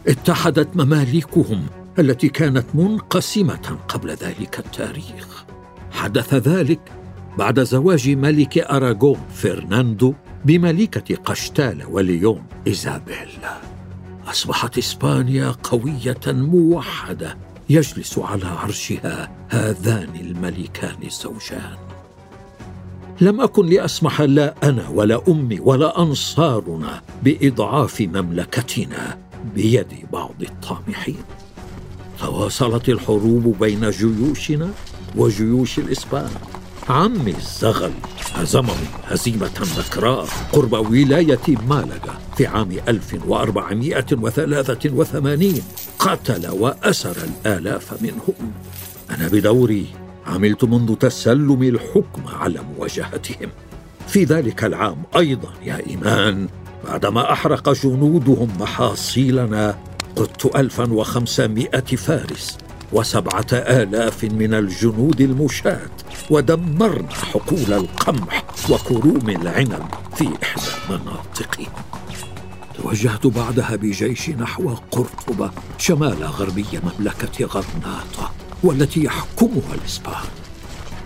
اتحدت 0.07 0.75
ممالكهم 0.75 1.65
التي 1.99 2.29
كانت 2.29 2.65
منقسمة 2.73 3.77
قبل 3.87 4.09
ذلك 4.09 4.59
التاريخ. 4.59 5.45
حدث 5.91 6.33
ذلك 6.33 6.96
بعد 7.37 7.63
زواج 7.63 8.09
ملك 8.09 8.57
أراغون 8.57 9.19
فرناندو 9.33 10.13
بملكة 10.45 11.15
قشتالة 11.15 11.87
وليون 11.89 12.43
إيزابيلا 12.67 13.57
أصبحت 14.27 14.77
إسبانيا 14.77 15.55
قوية 15.63 16.21
موحدة 16.27 17.37
يجلس 17.69 18.19
على 18.19 18.45
عرشها 18.45 19.31
هذان 19.49 20.15
الملكان 20.21 20.95
الزوجان 21.03 21.77
لم 23.21 23.41
أكن 23.41 23.65
لأسمح 23.65 24.21
لا 24.21 24.55
أنا 24.63 24.89
ولا 24.89 25.21
أمي 25.27 25.59
ولا 25.59 26.01
أنصارنا 26.01 27.01
بإضعاف 27.23 28.01
مملكتنا 28.01 29.17
بيد 29.55 29.87
بعض 30.13 30.35
الطامحين. 30.41 31.23
تواصلت 32.19 32.89
الحروب 32.89 33.55
بين 33.59 33.89
جيوشنا 33.89 34.69
وجيوش 35.15 35.79
الإسبان. 35.79 36.29
عمي 36.89 37.31
الزغل 37.31 37.91
هزمهم 38.33 38.87
هزيمة 39.07 39.67
نكراء 39.79 40.27
قرب 40.53 40.73
ولاية 40.73 41.57
مالقا 41.69 42.17
في 42.37 42.47
عام 42.47 42.71
1483 42.87 45.61
قتل 45.99 46.47
وأسر 46.47 47.17
الآلاف 47.23 48.01
منهم. 48.01 48.51
أنا 49.09 49.27
بدوري 49.27 49.85
عملت 50.27 50.63
منذ 50.63 50.95
تسلم 50.95 51.63
الحكم 51.63 52.27
على 52.27 52.59
مواجهتهم. 52.77 53.49
في 54.07 54.23
ذلك 54.23 54.63
العام 54.63 55.03
أيضا 55.15 55.53
يا 55.63 55.87
إيمان 55.87 56.47
بعدما 56.87 57.31
أحرق 57.31 57.69
جنودهم 57.69 58.49
محاصيلنا 58.59 59.77
قدت 60.15 60.55
ألفا 60.55 60.93
وخمسمائة 60.93 61.95
فارس. 61.95 62.57
وسبعة 62.93 63.47
آلاف 63.53 64.23
من 64.23 64.53
الجنود 64.53 65.21
المشاة 65.21 65.89
ودمرنا 66.29 67.13
حقول 67.13 67.73
القمح 67.73 68.43
وكروم 68.69 69.29
العنب 69.29 69.85
في 70.15 70.29
إحدى 70.43 70.71
مناطقهم 70.89 71.73
توجهت 72.77 73.27
بعدها 73.27 73.75
بجيش 73.75 74.29
نحو 74.29 74.75
قرطبة 74.91 75.51
شمال 75.77 76.23
غربي 76.23 76.65
مملكة 76.83 77.45
غرناطة 77.45 78.31
والتي 78.63 79.03
يحكمها 79.03 79.73
الإسبان. 79.81 80.23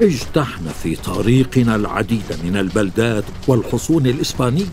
اجتحنا 0.02 0.72
في 0.72 0.96
طريقنا 0.96 1.76
العديد 1.76 2.40
من 2.44 2.58
البلدات 2.58 3.24
والحصون 3.48 4.06
الإسبانية. 4.06 4.66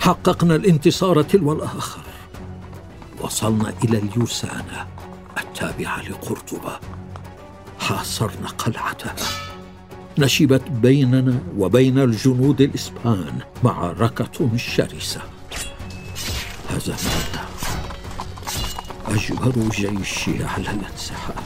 حققنا 0.00 0.54
الانتصار 0.56 1.22
تلو 1.22 1.52
الآخر. 1.52 2.00
وصلنا 3.20 3.72
إلى 3.84 3.98
اليوسانة. 3.98 4.86
التابعة 5.38 6.02
لقرطبة. 6.02 6.78
حاصرنا 7.78 8.48
قلعتها. 8.48 9.14
نشبت 10.18 10.62
بيننا 10.70 11.38
وبين 11.58 11.98
الجنود 11.98 12.60
الإسبان 12.60 13.38
معركة 13.64 14.56
شرسة. 14.56 15.20
هزمنا 16.70 17.44
أجبروا 19.06 19.68
جيشي 19.70 20.44
على 20.44 20.70
الأنسحاب. 20.70 21.44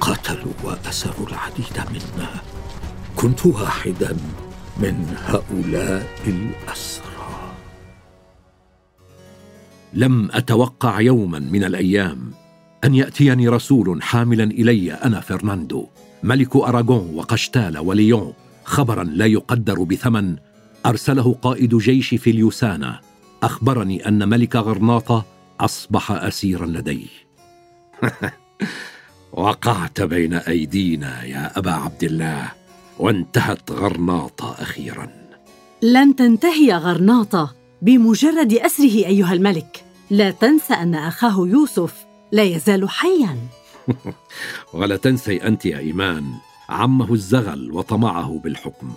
قتلوا 0.00 0.52
وأسروا 0.64 1.28
العديد 1.28 1.78
منا. 1.90 2.30
كنت 3.16 3.46
واحدا 3.46 4.16
من 4.76 5.16
هؤلاء 5.26 6.06
الأسرى. 6.26 6.87
لم 9.94 10.30
أتوقع 10.30 11.00
يوما 11.00 11.38
من 11.38 11.64
الأيام 11.64 12.30
أن 12.84 12.94
يأتيني 12.94 13.48
رسول 13.48 14.02
حاملا 14.02 14.44
إلي 14.44 14.92
أنا 14.92 15.20
فرناندو 15.20 15.86
ملك 16.22 16.56
أراغون 16.56 17.14
وقشتال 17.14 17.78
وليون. 17.78 18.32
خبرا 18.64 19.04
لا 19.04 19.26
يقدر 19.26 19.82
بثمن. 19.82 20.36
أرسله 20.86 21.36
قائد 21.42 21.74
جيش 21.74 22.14
فيليوسانا. 22.14 23.00
أخبرني 23.42 24.08
أن 24.08 24.28
ملك 24.28 24.56
غرناطة 24.56 25.24
أصبح 25.60 26.12
اسيرا 26.12 26.66
لديه. 26.66 27.08
وقعت 29.32 30.00
بين 30.00 30.34
أيدينا 30.34 31.24
يا 31.24 31.58
أبا 31.58 31.72
عبد 31.72 32.04
الله 32.04 32.52
وانتهت 32.98 33.70
غرناطة 33.70 34.54
أخيرا. 34.58 35.08
لن 35.82 36.16
تنتهي 36.16 36.72
غرناطة. 36.72 37.57
بمجرد 37.82 38.52
أسره 38.52 39.06
أيها 39.06 39.32
الملك. 39.32 39.84
لا 40.10 40.30
تنسى 40.30 40.74
أن 40.74 40.94
أخاه 40.94 41.46
يوسف 41.46 42.06
لا 42.32 42.42
يزال 42.42 42.90
حياً. 42.90 43.36
ولا 44.74 44.96
تنسي 44.96 45.36
أنت 45.36 45.66
يا 45.66 45.78
إيمان 45.78 46.24
عمه 46.68 47.12
الزغل 47.12 47.72
وطمعه 47.72 48.40
بالحكم. 48.44 48.92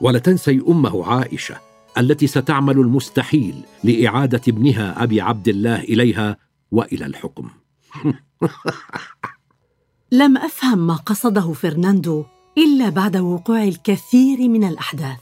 ولا 0.00 0.18
تنسي 0.18 0.62
أمه 0.68 1.06
عائشة 1.06 1.56
التي 1.98 2.26
ستعمل 2.26 2.78
المستحيل 2.78 3.54
لإعادة 3.84 4.40
ابنها 4.48 5.02
أبي 5.02 5.20
عبد 5.20 5.48
الله 5.48 5.80
إليها 5.80 6.36
وإلى 6.70 7.06
الحكم. 7.06 7.50
لم 10.12 10.36
أفهم 10.38 10.86
ما 10.86 10.94
قصده 10.94 11.52
فرناندو 11.52 12.24
إلا 12.58 12.88
بعد 12.88 13.16
وقوع 13.16 13.64
الكثير 13.64 14.48
من 14.48 14.64
الأحداث. 14.64 15.18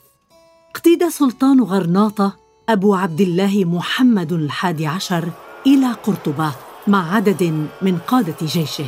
اقتدى 0.71 1.11
سلطان 1.11 1.61
غرناطة 1.61 2.37
أبو 2.71 2.95
عبد 2.95 3.21
الله 3.21 3.65
محمد 3.65 4.33
الحادي 4.33 4.87
عشر 4.87 5.29
إلى 5.67 5.93
قرطبة 5.93 6.53
مع 6.87 7.15
عدد 7.15 7.69
من 7.83 7.99
قادة 7.99 8.37
جيشه. 8.43 8.87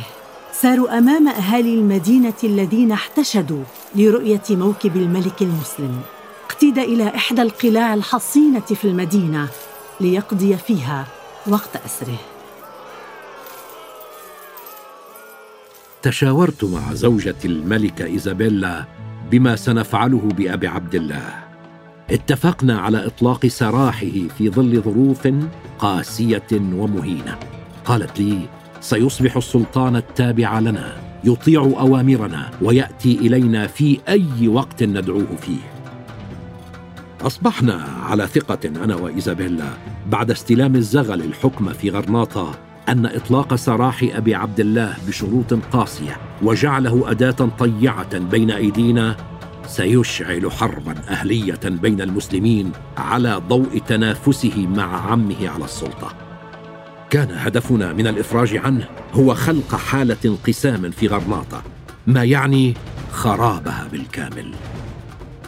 ساروا 0.53 0.97
أمام 0.97 1.27
أهالي 1.27 1.73
المدينة 1.73 2.33
الذين 2.43 2.91
احتشدوا 2.91 3.63
لرؤية 3.95 4.41
موكب 4.49 4.97
الملك 4.97 5.41
المسلم. 5.41 6.01
اقتدى 6.45 6.81
إلى 6.83 7.15
إحدى 7.15 7.41
القلاع 7.41 7.93
الحصينة 7.93 8.65
في 8.65 8.85
المدينة 8.85 9.47
ليقضي 9.99 10.57
فيها 10.57 11.07
وقت 11.47 11.75
أسره. 11.85 12.19
تشاورت 16.01 16.63
مع 16.63 16.93
زوجة 16.93 17.35
الملكة 17.45 18.05
إيزابيلا 18.05 18.85
بما 19.31 19.55
سنفعله 19.55 20.29
بأبي 20.37 20.67
عبد 20.67 20.95
الله. 20.95 21.42
اتفقنا 22.11 22.79
على 22.79 23.05
إطلاق 23.05 23.47
سراحه 23.47 24.27
في 24.37 24.49
ظل 24.49 24.81
ظروف 24.81 25.27
قاسية 25.79 26.47
ومهينة. 26.51 27.37
قالت 27.85 28.19
لي 28.19 28.39
سيصبح 28.81 29.37
السلطان 29.37 29.95
التابع 29.95 30.59
لنا 30.59 30.97
يطيع 31.23 31.61
أوامرنا 31.61 32.51
ويأتي 32.61 33.17
إلينا 33.17 33.67
في 33.67 33.99
أي 34.09 34.47
وقت 34.47 34.83
ندعوه 34.83 35.35
فيه. 35.41 35.73
أصبحنا 37.21 37.87
على 38.09 38.27
ثقة 38.27 38.83
أنا 38.83 38.95
وإيزابيلا 38.95 39.69
بعد 40.09 40.31
استلام 40.31 40.75
الزغل 40.75 41.21
الحكم 41.21 41.73
في 41.73 41.89
غرناطة 41.89 42.51
أن 42.89 43.05
إطلاق 43.05 43.55
سراح 43.55 44.05
أبي 44.15 44.35
عبد 44.35 44.59
الله 44.59 44.97
بشروط 45.07 45.53
قاسية 45.53 46.17
وجعله 46.41 47.11
أداة 47.11 47.49
طيعة 47.59 48.17
بين 48.19 48.51
أيدينا 48.51 49.15
سيشعل 49.67 50.51
حربا 50.51 50.95
أهلية 51.09 51.59
بين 51.65 52.01
المسلمين 52.01 52.71
على 52.97 53.41
ضوء 53.49 53.81
تنافسه 53.87 54.67
مع 54.67 55.11
عمه 55.11 55.49
على 55.49 55.65
السلطة. 55.65 56.13
كان 57.09 57.27
هدفنا 57.31 57.93
من 57.93 58.07
الإفراج 58.07 58.57
عنه 58.57 58.87
هو 59.13 59.35
خلق 59.35 59.75
حالة 59.75 60.17
انقسام 60.25 60.91
في 60.91 61.07
غرناطة 61.07 61.63
ما 62.07 62.23
يعني 62.23 62.73
خرابها 63.11 63.87
بالكامل. 63.91 64.53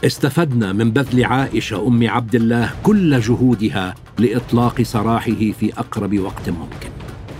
استفدنا 0.04 0.72
من 0.72 0.90
بذل 0.90 1.24
عائشة 1.24 1.86
أم 1.86 2.08
عبد 2.08 2.34
الله 2.34 2.70
كل 2.82 3.20
جهودها 3.20 3.94
لإطلاق 4.18 4.82
سراحه 4.82 5.52
في 5.60 5.72
أقرب 5.78 6.18
وقت 6.18 6.48
ممكن. 6.48 6.90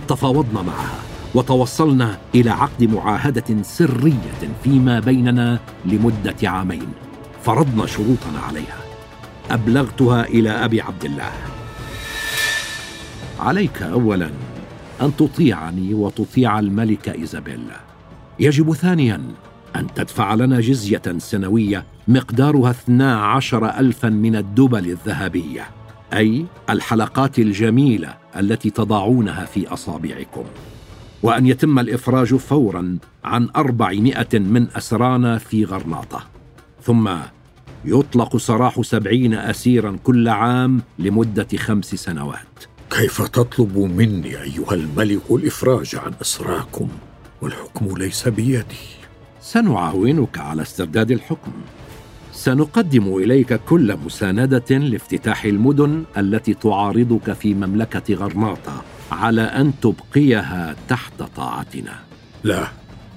تفاوضنا 0.07 0.61
معها. 0.61 1.06
وتوصلنا 1.35 2.17
إلى 2.35 2.49
عقد 2.49 2.83
معاهدة 2.83 3.61
سرية 3.61 4.53
فيما 4.63 4.99
بيننا 4.99 5.59
لمدة 5.85 6.49
عامين. 6.49 6.87
فرضنا 7.43 7.85
شروطنا 7.85 8.39
عليها. 8.47 8.77
أبلغتها 9.51 10.23
إلى 10.23 10.49
أبي 10.49 10.81
عبد 10.81 11.05
الله. 11.05 11.31
عليك 13.39 13.81
اولا 13.81 14.29
أن 15.01 15.15
تطيعني 15.15 15.93
وتطيع 15.93 16.59
الملكه 16.59 17.11
ايزابيلا 17.11 17.79
يجب 18.39 18.73
ثانيا 18.73 19.21
أن 19.75 19.93
تدفع 19.95 20.33
لنا 20.33 20.59
جزية 20.59 21.01
سنوية 21.17 21.85
مقدارها 22.07 22.71
12 22.71 23.79
ألفا 23.79 24.09
من 24.09 24.35
الدبل 24.35 24.89
الذهبية 24.89 25.67
أي 26.13 26.45
الحلقات 26.69 27.39
الجميلة 27.39 28.13
التي 28.39 28.69
تضعونها 28.69 29.45
في 29.45 29.67
أصابعكم. 29.67 30.43
وأن 31.23 31.45
يتم 31.45 31.79
الإفراج 31.79 32.35
فورا 32.35 32.97
عن 33.23 33.49
أربعمائة 33.55 34.39
من 34.39 34.67
أسرانا 34.75 35.37
في 35.37 35.65
غرناطة. 35.65 36.23
ثم 36.83 37.09
يطلق 37.85 38.37
سراح 38.37 38.81
سبعين 38.81 39.33
أسيرا 39.33 39.97
كل 40.03 40.27
عام 40.27 40.81
لمدة 40.99 41.47
خمس 41.57 41.95
سنوات. 41.95 42.63
كيف 42.89 43.21
تطلب 43.21 43.77
مني 43.77 44.41
أيها 44.41 44.73
الملك 44.73 45.21
الإفراج 45.31 45.95
عن 45.95 46.11
أسراكم؟ 46.21 46.89
والحكم 47.41 47.97
ليس 47.97 48.27
بيدي. 48.27 48.87
سنعاونك 49.41 50.37
على 50.37 50.61
استرداد 50.61 51.11
الحكم. 51.11 51.51
سنقدم 52.33 53.17
إليك 53.17 53.53
كل 53.53 53.97
مساندة 54.05 54.77
لافتتاح 54.77 55.45
المدن 55.45 56.03
التي 56.17 56.53
تعارضك 56.53 57.33
في 57.33 57.53
مملكة 57.53 58.13
غرناطة. 58.13 58.83
على 59.11 59.41
أن 59.41 59.73
تبقيها 59.81 60.75
تحت 60.87 61.21
طاعتنا. 61.35 61.99
لا 62.43 62.67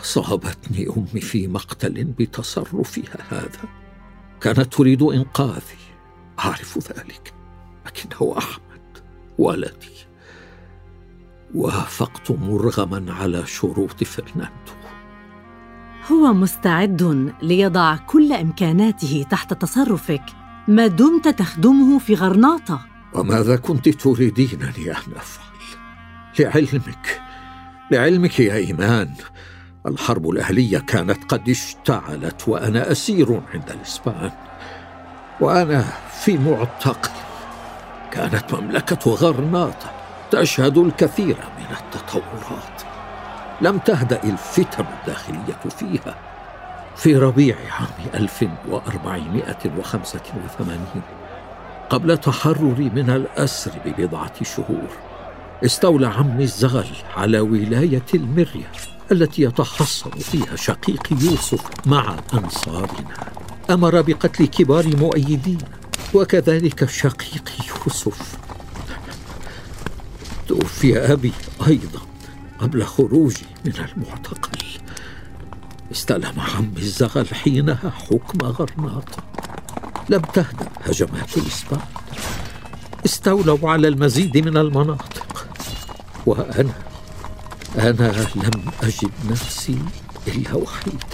أصابتني 0.00 0.88
أمي 0.96 1.20
في 1.20 1.48
مقتل 1.48 2.04
بتصرفها 2.04 3.18
هذا. 3.28 3.68
كانت 4.40 4.74
تريد 4.74 5.02
إنقاذي. 5.02 5.78
أعرف 6.38 6.78
ذلك 6.78 7.34
لكنه 7.86 8.34
أحمد 8.38 8.98
ولدي 9.38 10.06
وافقت 11.54 12.30
مرغما 12.30 13.12
على 13.12 13.46
شروط 13.46 14.04
فرناندو. 14.04 14.81
هو 16.10 16.32
مستعد 16.32 17.32
ليضع 17.42 17.96
كل 17.96 18.32
إمكاناته 18.32 19.26
تحت 19.30 19.54
تصرفك. 19.54 20.22
ما 20.68 20.86
دمت 20.86 21.28
تخدمه 21.28 21.98
في 21.98 22.14
غرناطة. 22.14 22.80
وماذا 23.14 23.56
كنت 23.56 23.88
تريدينني 23.88 24.90
ان 24.90 25.12
افعل 25.16 25.52
لعلمك 26.38 27.20
لعلمك 27.90 28.40
يا 28.40 28.54
إيمان 28.54 29.10
الحرب 29.86 30.30
الأهلية 30.30 30.78
كانت 30.78 31.24
قد 31.24 31.48
اشتعلت 31.48 32.48
وأنا 32.48 32.92
أسير 32.92 33.40
عند 33.54 33.70
الإسبان. 33.70 34.30
وأنا 35.40 35.84
في 36.24 36.38
معتقل 36.38 37.10
كانت 38.12 38.54
مملكة 38.54 39.10
غرناطة 39.10 39.92
تشهد 40.30 40.78
الكثير 40.78 41.36
من 41.58 41.76
التطورات. 41.76 42.81
لم 43.62 43.78
تهدأ 43.78 44.20
الفتن 44.24 44.84
الداخلية 45.00 45.58
فيها. 45.78 46.14
في 46.96 47.16
ربيع 47.16 47.56
عام 47.70 47.88
1485 48.14 51.02
قبل 51.90 52.18
تحرري 52.18 52.90
من 52.90 53.10
الأسر 53.10 53.70
ببضعة 53.84 54.42
شهور 54.42 54.88
استولى 55.64 56.06
عمي 56.06 56.44
الزغل 56.44 56.86
على 57.16 57.40
ولاية 57.40 58.06
المرية 58.14 58.72
التي 59.12 59.42
يتحصن 59.42 60.10
فيها 60.10 60.56
شقيق 60.56 61.08
يوسف 61.10 61.64
مع 61.86 62.16
أنصارنا. 62.34 63.14
أمر 63.70 64.00
بقتل 64.00 64.46
كبار 64.46 64.96
مؤيدين 64.96 65.58
وكذلك 66.14 66.88
شقيق 66.88 67.50
يوسف. 67.68 68.36
توفي 70.48 71.12
أبي 71.12 71.32
أيضا. 71.66 72.00
قبل 72.62 72.84
خروجي 72.84 73.46
من 73.64 73.72
المعتقل. 73.72 74.58
استلم 75.92 76.40
عمي 76.40 76.78
الزغل 76.78 77.26
حينها 77.28 77.90
حكم 77.90 78.46
غرناطة 78.46 79.22
لم 80.08 80.20
تهدأ 80.20 80.68
هجمات 80.84 81.36
الإسبان. 81.38 81.80
استولوا 83.04 83.70
على 83.70 83.88
المزيد 83.88 84.38
من 84.38 84.56
المناطق. 84.56 85.46
وأنا 86.26 86.72
أنا 87.78 88.26
لم 88.36 88.62
أجد 88.82 89.12
نفسي 89.30 89.78
إلا 90.28 90.54
وحيدا 90.54 91.06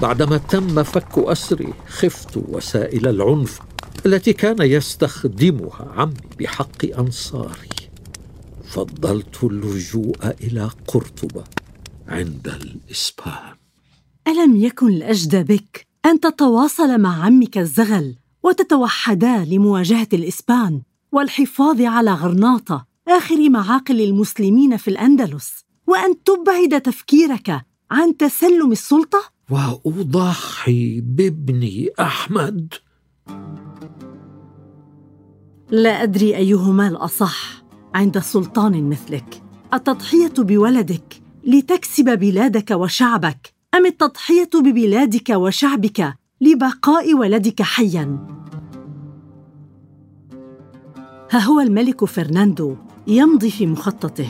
بعدما 0.00 0.36
تم 0.36 0.82
فك 0.82 1.18
أسري 1.18 1.74
خفت 1.88 2.36
وسائل 2.36 3.08
العنف 3.08 3.60
التي 4.06 4.32
كان 4.32 4.56
يستخدمها 4.60 5.88
عمي 5.96 6.14
بحق 6.38 6.84
أنصاري. 6.98 7.69
فضلت 8.70 9.44
اللجوء 9.44 10.16
إلى 10.40 10.70
قرطبه 10.88 11.44
عند 12.08 12.48
الإسبان. 12.48 13.54
ألم 14.28 14.56
يكن 14.56 14.88
الاجدى 14.88 15.42
بك 15.42 15.86
أن 16.06 16.20
تتواصل 16.20 17.00
مع 17.00 17.24
عمك 17.24 17.58
الزغل 17.58 18.16
وتتوحدا 18.42 19.44
لمواجهة 19.44 20.08
الإسبان 20.12 20.82
والحفاظ 21.12 21.80
على 21.80 22.12
غرناطة 22.12 22.86
آخر 23.08 23.50
معاقل 23.50 24.00
المسلمين 24.00 24.76
في 24.76 24.88
الأندلس 24.88 25.64
وأن 25.86 26.22
تبعد 26.24 26.80
تفكيرك 26.80 27.66
عن 27.90 28.16
تسلم 28.16 28.72
السلطة؟ 28.72 29.22
وأضحي 29.50 31.00
بابني 31.00 31.88
أحمد. 32.00 32.74
لا 35.70 36.02
أدري 36.02 36.36
أيهما 36.36 36.88
الأصح. 36.88 37.59
عند 37.94 38.18
سلطان 38.18 38.88
مثلك. 38.90 39.42
التضحية 39.74 40.32
بولدك 40.38 41.22
لتكسب 41.44 42.18
بلادك 42.18 42.70
وشعبك. 42.70 43.54
أم 43.74 43.86
التضحية 43.86 44.50
ببلادك 44.54 45.30
وشعبك 45.30 46.14
لبقاء 46.40 47.14
ولدك 47.14 47.62
حيا؟ 47.62 48.26
ها 51.30 51.38
هو 51.38 51.60
الملك 51.60 52.04
فرناندو 52.04 52.76
يمضي 53.06 53.50
في 53.50 53.66
مخططه. 53.66 54.28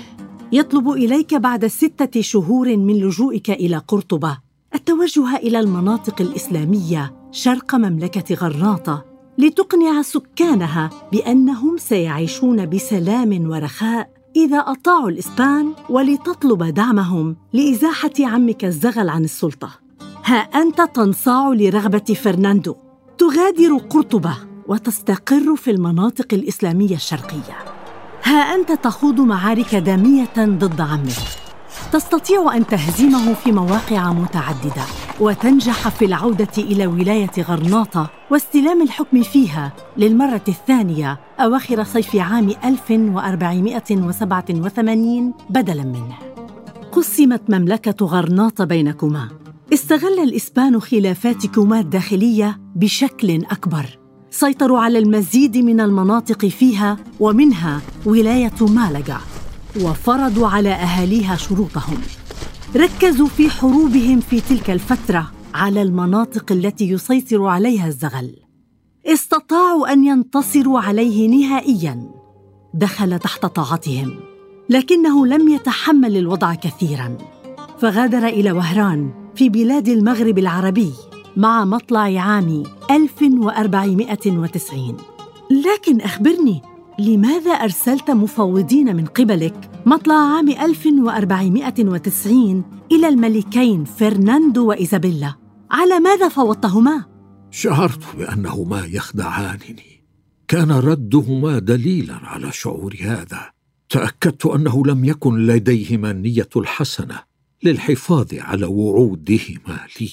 يطلب 0.53 0.90
إليك 0.90 1.35
بعد 1.35 1.66
ستة 1.66 2.20
شهور 2.20 2.77
من 2.77 2.94
لجوئك 2.94 3.51
إلى 3.51 3.77
قرطبة. 3.77 4.38
التوجه 4.75 5.37
إلى 5.37 5.61
المناطق 5.61 6.20
الإسلامية 6.20 7.14
شرق 7.33 7.75
مملكة 7.75 8.35
غرناطه 8.35 9.10
لتقنع 9.40 10.03
سكانها 10.03 10.90
بأنهم 11.12 11.76
سيعيشون 11.76 12.68
بسلام 12.68 13.50
ورخاء 13.50 14.11
إذا 14.37 14.59
أطاعوا 14.59 15.09
الإسبان 15.09 15.72
ولتطلب 15.88 16.62
دعمهم 16.62 17.37
لإزاحة 17.53 18.12
عمك 18.20 18.64
الزغل 18.64 19.09
عن 19.09 19.24
السلطة. 19.24 19.70
ها 20.24 20.37
أنت 20.37 20.81
تنصاع 20.94 21.48
لرغبة 21.48 22.14
فرناندو. 22.24 22.76
تغادر 23.18 23.76
قرطبة 23.76 24.37
وتستقر 24.68 25.57
في 25.57 25.70
المناطق 25.70 26.26
الإسلامية 26.33 26.94
الشرقية. 26.94 27.57
ها 28.24 28.55
أنت 28.55 28.72
تخوض 28.72 29.20
معارك 29.20 29.74
دامية 29.74 30.35
ضد 30.38 30.81
عمك. 30.81 31.40
تستطيع 31.92 32.57
أن 32.57 32.66
تهزمه 32.66 33.35
في 33.35 33.53
مواقع 33.53 34.12
متعددة. 34.12 34.85
وتنجح 35.20 35.88
في 35.88 36.04
العودة 36.04 36.48
إلى 36.59 36.87
ولاية 36.87 37.30
غرناطة 37.38 38.11
واستلام 38.30 38.83
الحكم 38.83 39.22
فيها 39.22 39.72
للمرة 39.96 40.42
الثانية 40.48 41.20
أواخر 41.40 41.85
صيف 41.85 42.16
عام 42.16 42.50
1487 42.64 45.35
بدلاً 45.50 45.85
منه. 45.85 46.16
قسمت 46.92 47.42
مملكة 47.48 48.06
غرناطة 48.06 48.64
بينكما. 48.64 49.28
استغل 49.72 50.18
الإسبان 50.22 50.80
خلافاتكما 50.80 51.80
الداخلية 51.80 52.61
بشكل 52.76 53.44
أكبر. 53.44 53.98
سيطروا 54.30 54.80
على 54.80 54.98
المزيد 54.98 55.59
من 55.59 55.80
المناطق 55.80 56.46
فيها 56.46 56.96
ومنها 57.20 57.80
ولاية 58.06 58.56
مالجا 58.61 59.18
وفرضوا 59.83 60.48
على 60.48 60.70
أهاليها 60.70 61.37
شروطهم. 61.37 61.98
ركزوا 62.76 63.26
في 63.26 63.50
حروبهم 63.50 64.20
في 64.20 64.40
تلك 64.40 64.70
الفترة 64.70 65.30
على 65.54 65.83
المناطق 65.83 66.52
التي 66.52 66.90
يسيطر 66.90 67.46
عليها 67.46 67.87
الزغل. 67.87 68.30
استطاعوا 69.06 69.92
أن 69.92 70.04
ينتصروا 70.04 70.80
عليه 70.80 71.28
نهائياً. 71.28 72.11
دخل 72.74 73.18
تحت 73.18 73.46
طاعتهم 73.46 74.14
لكنه 74.68 75.26
لم 75.26 75.48
يتحمل 75.48 76.16
الوضع 76.16 76.54
كثيراً. 76.54 77.18
فغادر 77.78 78.26
إلى 78.26 78.52
وهران 78.52 79.11
في 79.35 79.48
بلاد 79.48 79.88
المغرب 79.88 80.38
العربي 80.38 80.92
مع 81.37 81.64
مطلع 81.64 82.20
عام 82.20 82.62
1490 82.90 84.96
لكن 85.50 86.00
أخبرني 86.00 86.62
لماذا 86.98 87.50
أرسلت 87.50 88.11
مفوضين 88.11 88.96
من 88.96 89.06
قبلك 89.06 89.69
مطلع 89.86 90.14
عام 90.14 90.48
1490 90.48 92.64
إلى 92.92 93.08
الملكين 93.08 93.84
فرناندو 93.84 94.68
وإيزابيلا؟ 94.68 95.34
على 95.70 96.00
ماذا 96.00 96.28
فوضتهما؟ 96.28 97.04
شعرت 97.50 98.16
بأنهما 98.16 98.86
يخدعانني 98.86 100.04
كان 100.48 100.72
ردهما 100.72 101.58
دليلا 101.58 102.14
على 102.14 102.52
شعور 102.52 102.96
هذا 103.00 103.50
تأكدت 103.88 104.46
أنه 104.46 104.82
لم 104.86 105.04
يكن 105.04 105.46
لديهما 105.46 106.10
النية 106.10 106.48
الحسنة 106.56 107.22
للحفاظ 107.62 108.34
على 108.34 108.66
وعودهما 108.66 109.86
لي 110.00 110.10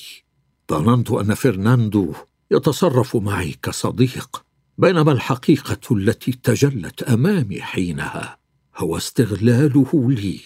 ظننت 0.71 1.12
أن 1.12 1.34
فرناندو 1.34 2.13
يتصرف 2.51 3.15
معي 3.15 3.56
كصديق 3.63 4.43
بينما 4.77 5.12
الحقيقة 5.12 5.80
التي 5.91 6.32
تجلت 6.32 7.03
أمامي 7.03 7.62
حينها 7.62 8.38
هو 8.78 8.98
استغلاله 8.98 9.86
لي 9.94 10.40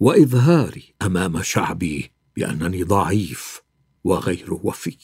وإظهاري 0.00 0.94
أمام 1.02 1.42
شعبي 1.42 2.10
بأنني 2.36 2.82
ضعيف 2.82 3.62
وغير 4.04 4.54
وفي. 4.62 4.96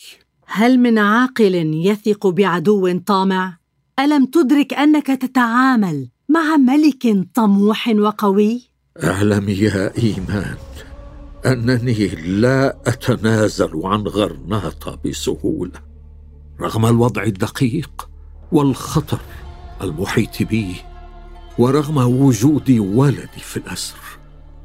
هل 0.47 0.79
من 0.79 0.99
عاقل 0.99 1.55
يثق 1.87 2.27
بعدو 2.27 2.99
طامع؟ 2.99 3.59
ألم 3.99 4.27
تدرك 4.27 4.75
أنك 4.75 5.07
تتعامل 5.07 6.09
مع 6.29 6.57
ملك 6.57 7.27
طموح 7.35 7.89
وقوي؟ 7.89 8.63
اعلمي 9.05 9.53
يا 9.53 9.99
إيمان 9.99 10.57
أنني 11.47 12.09
لا 12.09 12.77
أتنازل 12.87 13.81
عن 13.85 14.03
غرناطة 14.03 14.99
بسهولة 15.05 15.81
رغم 16.61 16.87
الوضع 16.87 17.23
الدقيق 17.23 18.09
والخطر 18.53 19.21
المحيط 19.83 20.43
بي. 20.43 20.92
ورغم 21.59 21.97
وجود 21.97 22.71
ولدي 22.71 23.41
في 23.41 23.57
الأسر 23.57 23.97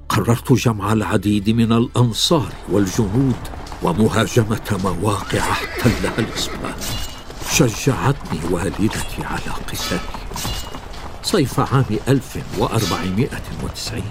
قررت 0.10 0.54
جمع 0.54 0.94
العديد 0.94 1.50
من 1.50 1.72
الأنصار 1.72 2.54
والجنود 2.72 3.36
ومهاجمة 3.84 4.80
مواقع 4.84 5.40
احتلها 5.40 6.20
الإسبان. 6.20 6.76
شجعتني 7.52 8.40
والدتي 8.52 9.24
على 9.24 9.52
قتالي 9.68 10.00
صيف 11.24 11.60
عام 11.60 11.86
1490 12.08 14.04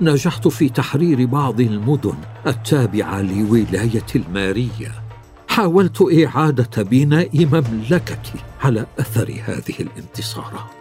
نجحت 0.00 0.48
في 0.48 0.68
تحرير 0.68 1.26
بعض 1.26 1.60
المدن 1.60 2.14
التابعة 2.46 3.22
لولاية 3.22 4.06
الماريه 4.16 5.02
حاولت 5.48 6.02
إعادة 6.26 6.82
بناء 6.82 7.46
مملكتي 7.46 8.38
على 8.60 8.86
أثر 8.98 9.42
هذه 9.46 9.74
الانتصارات. 9.80 10.79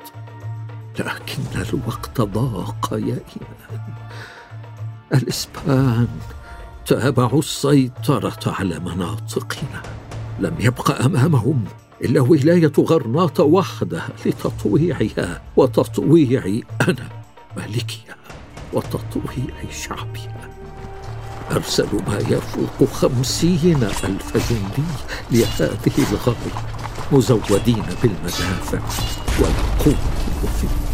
لكن 1.00 1.44
الوقت 1.74 2.22
ضاق 2.22 2.90
يا 2.94 2.98
إيمان. 2.98 3.82
الإسبان 5.14 6.08
تابعوا 6.86 7.40
السيطرة 7.40 8.40
على 8.46 8.80
مناطقنا. 8.80 9.82
لم 10.40 10.56
يبق 10.60 11.02
أمامهم 11.02 11.66
إلا 12.02 12.22
ولاية 12.22 12.72
غرناطة 12.80 13.44
وحدها 13.44 14.10
لتطويعها 14.26 15.42
وتطويع 15.58 16.62
أنا 16.82 17.10
ملكها 17.58 18.16
وتطويع 18.74 19.72
شعبها 19.72 20.50
أرسلوا 21.52 22.02
ما 22.08 22.18
يفوق 22.18 22.90
خمسين 22.90 23.84
ألف 23.84 24.52
جندي 24.52 24.88
لهذه 25.32 26.06
الغاية 26.12 26.64
مزودين 27.12 27.84
بالمدافع 28.04 28.80
والقوة 29.40 29.96
الوفية 30.28 30.89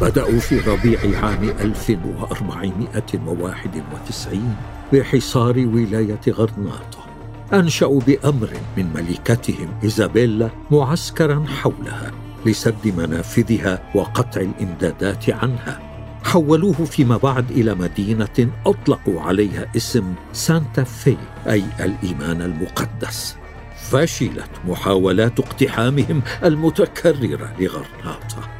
بدأوا 0.00 0.38
في 0.38 0.58
ربيع 0.58 0.98
عام 1.22 1.48
1491 1.60 4.56
بحصار 4.92 5.58
ولاية 5.58 6.20
غرناطة. 6.28 7.06
أنشأوا 7.52 8.00
بأمر 8.00 8.50
من 8.76 8.92
ملكتهم 8.94 9.68
إيزابيلا 9.84 10.50
معسكرا 10.70 11.44
حولها 11.46 12.12
لسد 12.46 12.94
منافذها 12.98 13.82
وقطع 13.94 14.40
الإمدادات 14.40 15.30
عنها. 15.30 15.80
حولوه 16.24 16.84
فيما 16.84 17.16
بعد 17.16 17.50
إلى 17.50 17.74
مدينة 17.74 18.48
أطلقوا 18.66 19.20
عليها 19.20 19.66
اسم 19.76 20.14
سانتا 20.32 20.84
في 20.84 21.16
أي 21.48 21.64
الإيمان 21.80 22.42
المقدس. 22.42 23.36
فشلت 23.90 24.50
محاولات 24.68 25.40
اقتحامهم 25.40 26.22
المتكررة 26.44 27.52
لغرناطة. 27.60 28.55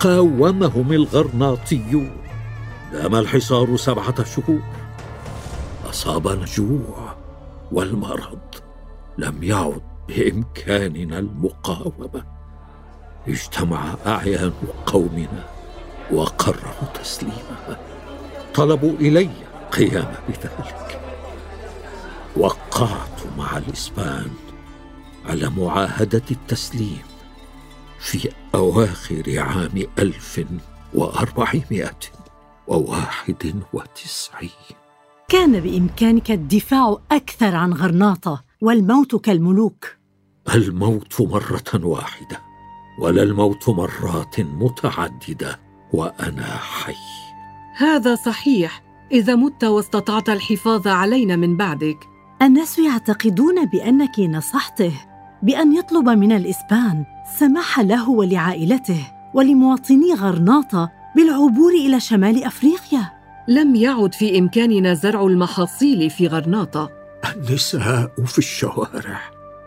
قاومهم 0.00 0.92
الغرناطيون 0.92 2.16
دام 2.92 3.14
الحصار 3.14 3.76
سبعة 3.76 4.24
شهور 4.24 4.60
أصابنا 5.90 6.44
الجوع 6.44 7.16
والمرض. 7.72 8.38
لم 9.18 9.42
يعد 9.42 9.82
بإمكاننا 10.08 11.18
المقاومة. 11.18 12.24
اجتمع 13.28 13.94
أعيان 14.06 14.52
قومنا 14.86 15.44
وقرروا 16.12 16.88
تسليمها. 17.02 17.78
طلبوا 18.54 18.92
إلي 18.92 19.30
قيام 19.72 20.14
بذلك. 20.28 21.00
وقعت 22.36 23.20
مع 23.38 23.58
الإسبان 23.58 24.30
على 25.26 25.50
معاهدة 25.50 26.22
التسليم. 26.30 27.15
في 27.98 28.28
أواخر 28.54 29.22
عام 29.38 29.86
ألف 29.98 30.44
وأربعمائة 30.94 31.98
وواحد 32.66 33.62
وتسعين. 33.72 34.50
كان 35.28 35.60
بإمكانك 35.60 36.30
الدفاع 36.30 36.96
أكثر 37.12 37.54
عن 37.54 37.72
غرناطة 37.72 38.44
والموت 38.60 39.16
كالملوك. 39.16 39.96
الموت 40.54 41.20
مرة 41.20 41.86
واحدة 41.86 42.40
ولا 43.00 43.22
الموت 43.22 43.68
مرات 43.68 44.40
متعددة 44.40 45.60
وأنا 45.92 46.56
حي. 46.56 46.94
هذا 47.76 48.14
صحيح. 48.14 48.82
إذا 49.12 49.34
مت 49.34 49.64
واستطعت 49.64 50.28
الحفاظ 50.28 50.88
علينا 50.88 51.36
من 51.36 51.56
بعدك. 51.56 51.98
الناس 52.42 52.78
يعتقدون 52.78 53.64
بأنك 53.64 54.20
نصحته 54.20 54.92
بأن 55.42 55.76
يطلب 55.76 56.08
من 56.08 56.32
الإسبان 56.32 57.04
سمح 57.38 57.80
له 57.80 58.10
ولعائلته 58.10 59.06
ولمواطني 59.34 60.14
غرناطة 60.14 60.90
بالعبور 61.16 61.72
إلى 61.72 62.00
شمال 62.00 62.44
أفريقيا. 62.44 63.12
لم 63.48 63.74
يعد 63.74 64.14
في 64.14 64.38
إمكاننا 64.38 64.94
زرع 64.94 65.26
المحاصيل 65.26 66.10
في 66.10 66.26
غرناطة. 66.26 66.90
النساء 67.36 68.10
في 68.26 68.38
الشوارع 68.38 69.20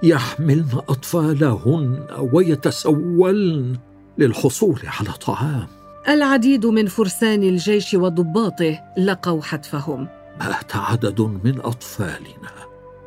يحملن 0.04 0.82
أطفالهن 0.90 2.08
ويتسولن 2.34 3.78
للحصول 4.18 4.80
على 5.00 5.12
طعام. 5.12 5.68
العديد 6.08 6.66
من 6.66 6.88
فرسان 6.88 7.44
الجيش 7.44 7.94
وضباطه 7.94 8.80
لقوا 8.98 9.42
حتفهم. 9.42 10.08
مات 10.40 10.76
عدد 10.76 11.22
من 11.22 11.60
أطفالنا 11.60 12.52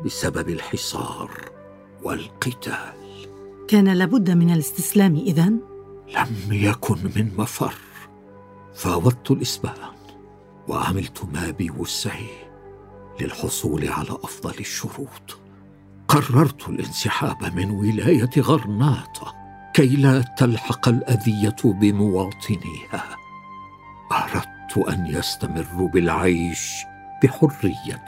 بسبب 0.04 0.48
الحصار 0.48 1.30
والقتال. 2.02 3.01
كان 3.68 3.88
لابد 3.88 4.31
من 4.31 4.51
الاستسلام 4.51 5.16
إذن؟ 5.16 5.61
لم 6.14 6.53
يكن 6.53 6.96
من 7.16 7.31
مفر. 7.37 7.75
فاوضت 8.75 9.31
الإسبان 9.31 9.92
وعملت 10.68 11.25
ما 11.33 11.51
بوسعي 11.51 12.31
للحصول 13.20 13.88
على 13.88 14.11
أفضل 14.11 14.55
الشروط. 14.61 15.38
قررت 16.09 16.68
الانسحاب 16.68 17.57
من 17.57 17.70
ولاية 17.70 18.31
غرناطة 18.38 19.35
كي 19.75 19.96
لا 19.96 20.20
تلحق 20.20 20.88
الأذية 20.88 21.57
بمواطنيها. 21.64 23.16
أردت 24.12 24.88
أن 24.88 25.07
يستمروا 25.07 25.88
بالعيش 25.88 26.70
بحرية 27.22 28.05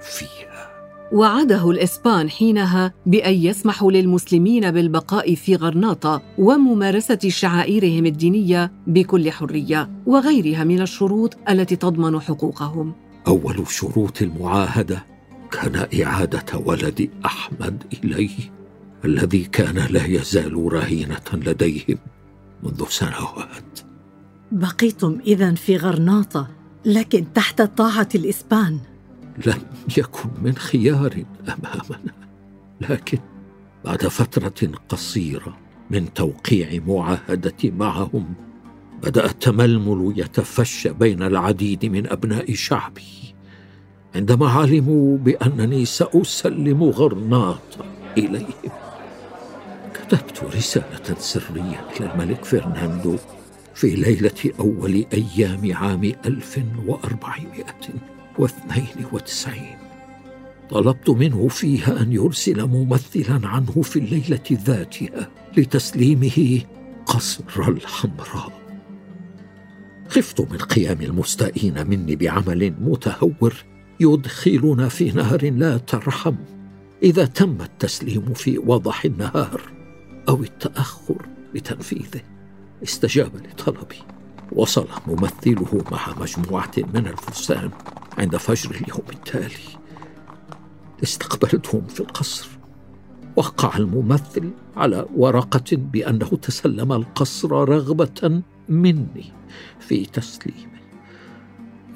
فيها. 0.00 0.69
وعده 1.12 1.70
الإسبان 1.70 2.30
حينها 2.30 2.92
بأن 3.06 3.34
يسمحوا 3.34 3.92
للمسلمين 3.92 4.70
بالبقاء 4.70 5.34
في 5.34 5.56
غرناطة 5.56 6.22
وممارسة 6.38 7.18
شعائرهم 7.28 8.06
الدينية 8.06 8.72
بكل 8.86 9.30
حرية 9.30 9.90
وغيرها 10.06 10.64
من 10.64 10.80
الشروط 10.80 11.36
التي 11.48 11.76
تضمن 11.76 12.20
حقوقهم. 12.20 12.92
أول 13.26 13.64
شروط 13.68 14.22
المعاهدة 14.22 15.04
كان 15.50 15.86
إعادة 16.02 16.58
ولد 16.66 17.10
أحمد 17.24 17.84
إليه 18.04 18.38
الذي 19.04 19.44
كان 19.44 19.86
لا 19.90 20.06
يزال 20.06 20.72
رهينة 20.72 21.20
لديهم 21.32 21.98
منذ 22.62 22.84
سنوات. 22.88 23.80
بقيتم 24.52 25.18
اذا 25.26 25.54
في 25.54 25.76
غرناطة 25.76 26.48
لكن 26.84 27.24
تحت 27.34 27.62
طاعة 27.62 28.08
الإسبان. 28.14 28.78
لم 29.46 29.62
يكن 29.98 30.28
من 30.42 30.54
خيار 30.54 31.24
أمامنا. 31.48 32.12
لكن 32.80 33.18
بعد 33.84 34.06
فترة 34.06 34.68
قصيرة 34.88 35.58
من 35.90 36.14
توقيع 36.14 36.82
معاهدتي 36.86 37.70
معهم 37.70 38.34
بدا 39.02 39.24
التململ 39.24 40.14
يتفشى 40.16 40.92
بين 40.92 41.22
العديد 41.22 41.86
من 41.86 42.06
أبناء 42.06 42.54
شعبي 42.54 43.34
عندما 44.14 44.48
علموا 44.48 45.18
بأنني 45.18 45.84
سأسلم 45.84 46.82
غرناطه 46.82 47.84
إليهم. 48.18 48.72
كتبت 49.94 50.44
رسالة 50.56 51.14
سرية 51.18 51.86
إلى 52.00 52.12
الملك 52.12 52.44
فرناندو 52.44 53.16
في 53.74 53.90
ليلة 53.90 54.52
أول 54.60 55.06
أيام 55.12 55.76
عام 55.76 56.12
1492 58.38 59.80
طلبت 60.70 61.10
منه 61.10 61.48
فيها 61.48 62.02
أن 62.02 62.12
يرسل 62.12 62.66
ممثلا 62.66 63.48
عنه 63.48 63.82
في 63.82 63.98
الليلة 63.98 64.44
ذاتها 64.52 65.30
لتسليمه 65.56 66.60
قصر 67.06 67.68
الحمراء. 67.68 68.60
خفت 70.08 70.40
من 70.40 70.58
قيام 70.58 71.00
المستائين 71.00 71.86
مني 71.86 72.16
بعمل 72.16 72.74
متهور 72.80 73.54
يدخلنا 74.00 74.88
في 74.88 75.10
نهر 75.10 75.50
لا 75.50 75.76
ترحم. 75.76 76.34
إذا 77.02 77.24
تم 77.24 77.58
التسليم 77.60 78.32
في 78.34 78.58
وضح 78.58 79.04
النهار 79.04 79.60
أو 80.28 80.42
التأخر 80.42 81.26
بتنفيذه 81.54 82.20
استجاب 82.82 83.30
لطلبي. 83.36 84.02
وصل 84.52 84.86
ممثله 85.06 85.84
مع 85.92 86.14
مجموعة 86.20 86.72
من 86.94 87.06
الفرسان 87.06 87.70
عند 88.20 88.36
فجر 88.36 88.70
اليوم 88.70 89.04
التالي. 89.12 89.80
استقبلتهم 91.02 91.86
في 91.86 92.00
القصر. 92.00 92.48
وقع 93.36 93.76
الممثل 93.76 94.50
على 94.76 95.06
ورقة 95.16 95.76
بأنه 95.76 96.28
تسلم 96.28 96.92
القصر 96.92 97.50
رغبة 97.50 98.42
مني 98.68 99.32
في 99.80 100.06
تسليمه. 100.06 100.80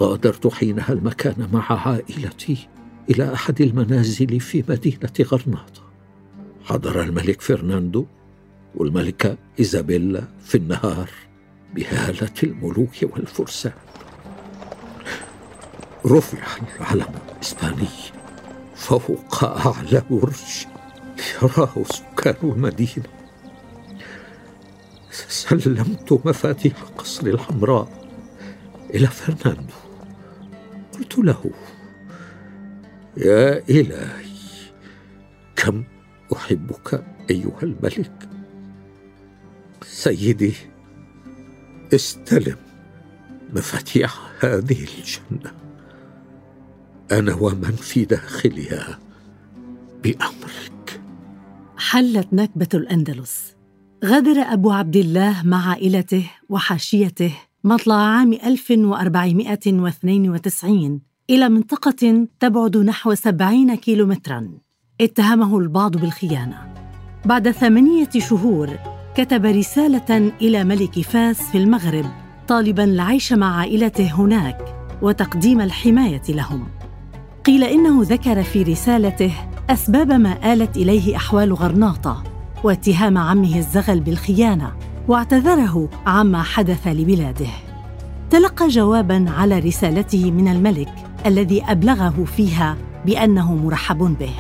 غادرت 0.01 0.47
حينها 0.47 0.93
المكان 0.93 1.49
مع 1.53 1.89
عائلتي 1.89 2.69
إلى 3.11 3.33
أحد 3.35 3.61
المنازل 3.61 4.41
في 4.41 4.65
مدينة 4.69 5.13
غرناطة. 5.21 5.83
حضر 6.65 7.03
الملك 7.03 7.41
فرناندو 7.41 8.07
والملكة 8.75 9.37
إيزابيلا 9.59 10.25
في 10.45 10.55
النهار 10.55 11.11
بهالة 11.75 12.33
الملوك 12.43 12.95
والفرسان. 13.03 13.73
رفع 16.07 16.39
العلم 16.81 17.15
الإسباني 17.35 17.89
فوق 18.75 19.45
أعلى 19.45 20.03
برج 20.11 20.67
يراه 21.43 21.85
سكان 21.85 22.51
المدينة. 22.51 23.09
سلمت 25.11 26.21
مفاتيح 26.25 26.83
قصر 26.99 27.27
الحمراء 27.27 28.09
إلى 28.95 29.07
فرناندو. 29.07 29.75
قلت 30.95 31.19
له 31.19 31.51
يا 33.17 33.59
إلهي 33.69 34.35
كم 35.57 35.85
أحبك 36.37 37.05
أيها 37.31 37.63
الملك؟ 37.63 38.29
سيدي 39.83 40.55
استلم 41.95 42.57
مفاتيح 43.53 44.21
هذه 44.41 44.87
الجنة. 44.99 45.64
أنا 47.19 47.35
ومن 47.35 47.77
في 47.81 48.05
داخلها؟ 48.05 48.99
بأمرك. 50.05 51.01
حلت 51.77 52.29
نكبة 52.33 52.69
الأندلس. 52.75 53.55
غادر 54.05 54.41
أبو 54.41 54.71
عبد 54.71 54.97
الله 54.97 55.43
مع 55.45 55.69
عائلته 55.69 56.31
وحاشيته 56.49 57.33
مطلع 57.65 57.95
عام 57.95 58.33
1492 58.33 61.01
إلى 61.31 61.49
منطقة 61.49 62.27
تبعد 62.41 62.77
نحو 62.77 63.15
70 63.15 63.75
كيلومتراً. 63.75 64.49
اتهمه 65.01 65.59
البعض 65.59 65.97
بالخيانة. 65.97 66.75
بعد 67.25 67.51
ثمانية 67.51 68.09
شهور 68.19 68.71
كتب 69.17 69.45
رسالة 69.45 70.33
إلى 70.41 70.65
ملك 70.65 71.01
فاس 71.01 71.43
في 71.43 71.59
المغرب 71.59 72.07
طالباً 72.49 72.85
العيش 72.85 73.33
مع 73.33 73.57
عائلته 73.57 74.13
هناك 74.13 74.75
وتقديم 75.03 75.61
الحماية 75.61 76.23
لهم. 76.29 76.69
قيل 77.45 77.65
إنه 77.65 78.03
ذكر 78.03 78.43
في 78.43 78.63
رسالته 78.63 79.33
أسباب 79.71 80.13
ما 80.13 80.53
آلت 80.53 80.77
إليه 80.77 81.17
أحوال 81.17 81.53
غرناطة 81.53 82.23
واتهام 82.65 83.19
عمه 83.19 83.59
الزغل 83.59 84.01
بالخيانة 84.01 84.73
واعتذره 85.09 85.89
عما 86.07 86.43
حدث 86.43 86.87
لبلاده. 86.87 87.47
تلقى 88.31 88.69
جوابا 88.69 89.27
على 89.39 89.59
رسالته 89.59 90.31
من 90.31 90.49
الملك 90.49 90.89
الذي 91.27 91.65
أبلغه 91.65 92.25
فيها 92.37 92.77
بأنه 93.07 93.55
مرحب 93.55 93.99
به. 93.99 94.35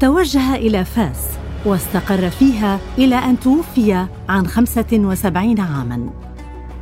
توجه 0.00 0.54
إلى 0.54 0.84
فاس 0.84 1.28
واستقر 1.64 2.30
فيها 2.30 2.80
إلى 2.98 3.14
أن 3.14 3.40
توفي 3.40 4.06
عن 4.28 4.46
خمسة 4.46 4.92
وسبعين 4.92 5.60
عاما. 5.60 6.10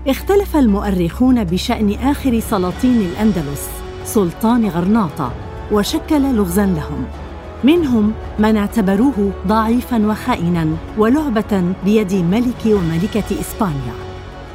اختلف 0.09 0.57
المؤرخون 0.57 1.45
بشأن 1.45 1.93
آخر 1.93 2.41
سلاطين 2.41 3.01
الأندلس 3.01 3.69
سلطان 4.05 4.69
غرناطة 4.69 5.33
وشكل 5.73 6.35
لغزا 6.35 6.67
لهم. 6.67 7.05
منهم 7.65 8.13
من 8.39 8.57
اعتبروه 8.57 9.31
ضعيفا 9.47 10.07
وخائنا 10.07 10.67
ولعبة 10.99 11.63
بيد 11.85 12.13
ملك 12.15 12.63
وملكة 12.67 13.41
إسبانيا. 13.41 13.95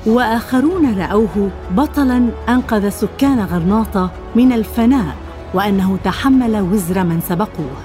وآخرون 0.05 0.99
رأوه 0.99 1.49
بطلا 1.71 2.29
أنقذ 2.49 2.89
سكان 2.89 3.39
غرناطة 3.39 4.11
من 4.35 4.51
الفناء 4.51 5.15
وأنه 5.53 5.97
تحمل 6.03 6.55
وزر 6.71 7.03
من 7.03 7.21
سبقوه. 7.29 7.77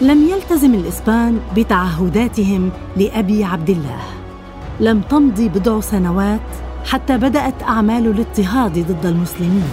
لم 0.00 0.28
يلتزم 0.28 0.74
الإسبان 0.74 1.40
بتعهداتهم 1.56 2.70
لأبي 2.96 3.44
عبد 3.44 3.70
الله. 3.70 4.00
لم 4.80 5.00
تمض 5.00 5.40
بضع 5.40 5.80
سنوات 5.80 6.40
حتى 6.84 7.18
بدأت 7.18 7.62
أعمال 7.62 8.06
الاضطهاد 8.06 8.78
ضد 8.78 9.06
المسلمين. 9.06 9.70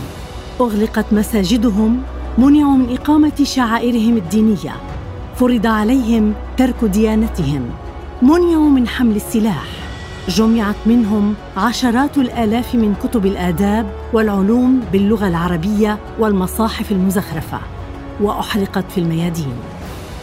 أغلقت 0.61 1.05
مساجدهم 1.13 2.01
منعوا 2.38 2.77
من 2.77 2.93
إقامة 2.93 3.43
شعائرهم 3.43 4.17
الدينية 4.17 4.75
فرض 5.35 5.67
عليهم 5.67 6.33
ترك 6.57 6.83
ديانتهم. 6.83 7.69
منعوا 8.21 8.69
من 8.69 8.88
حمل 8.88 9.15
السلاح 9.15 9.65
جمعت 10.29 10.75
منهم 10.85 11.33
عشرات 11.57 12.17
الآلاف 12.17 12.75
من 12.75 12.95
كتب 13.03 13.25
الآداب 13.25 13.91
والعلوم 14.13 14.81
باللغة 14.91 15.27
العربية 15.27 15.97
والمصاحف 16.19 16.91
المزخرفة 16.91 17.59
وأحرقت 18.21 18.91
في 18.91 18.97
الميادين. 18.97 19.53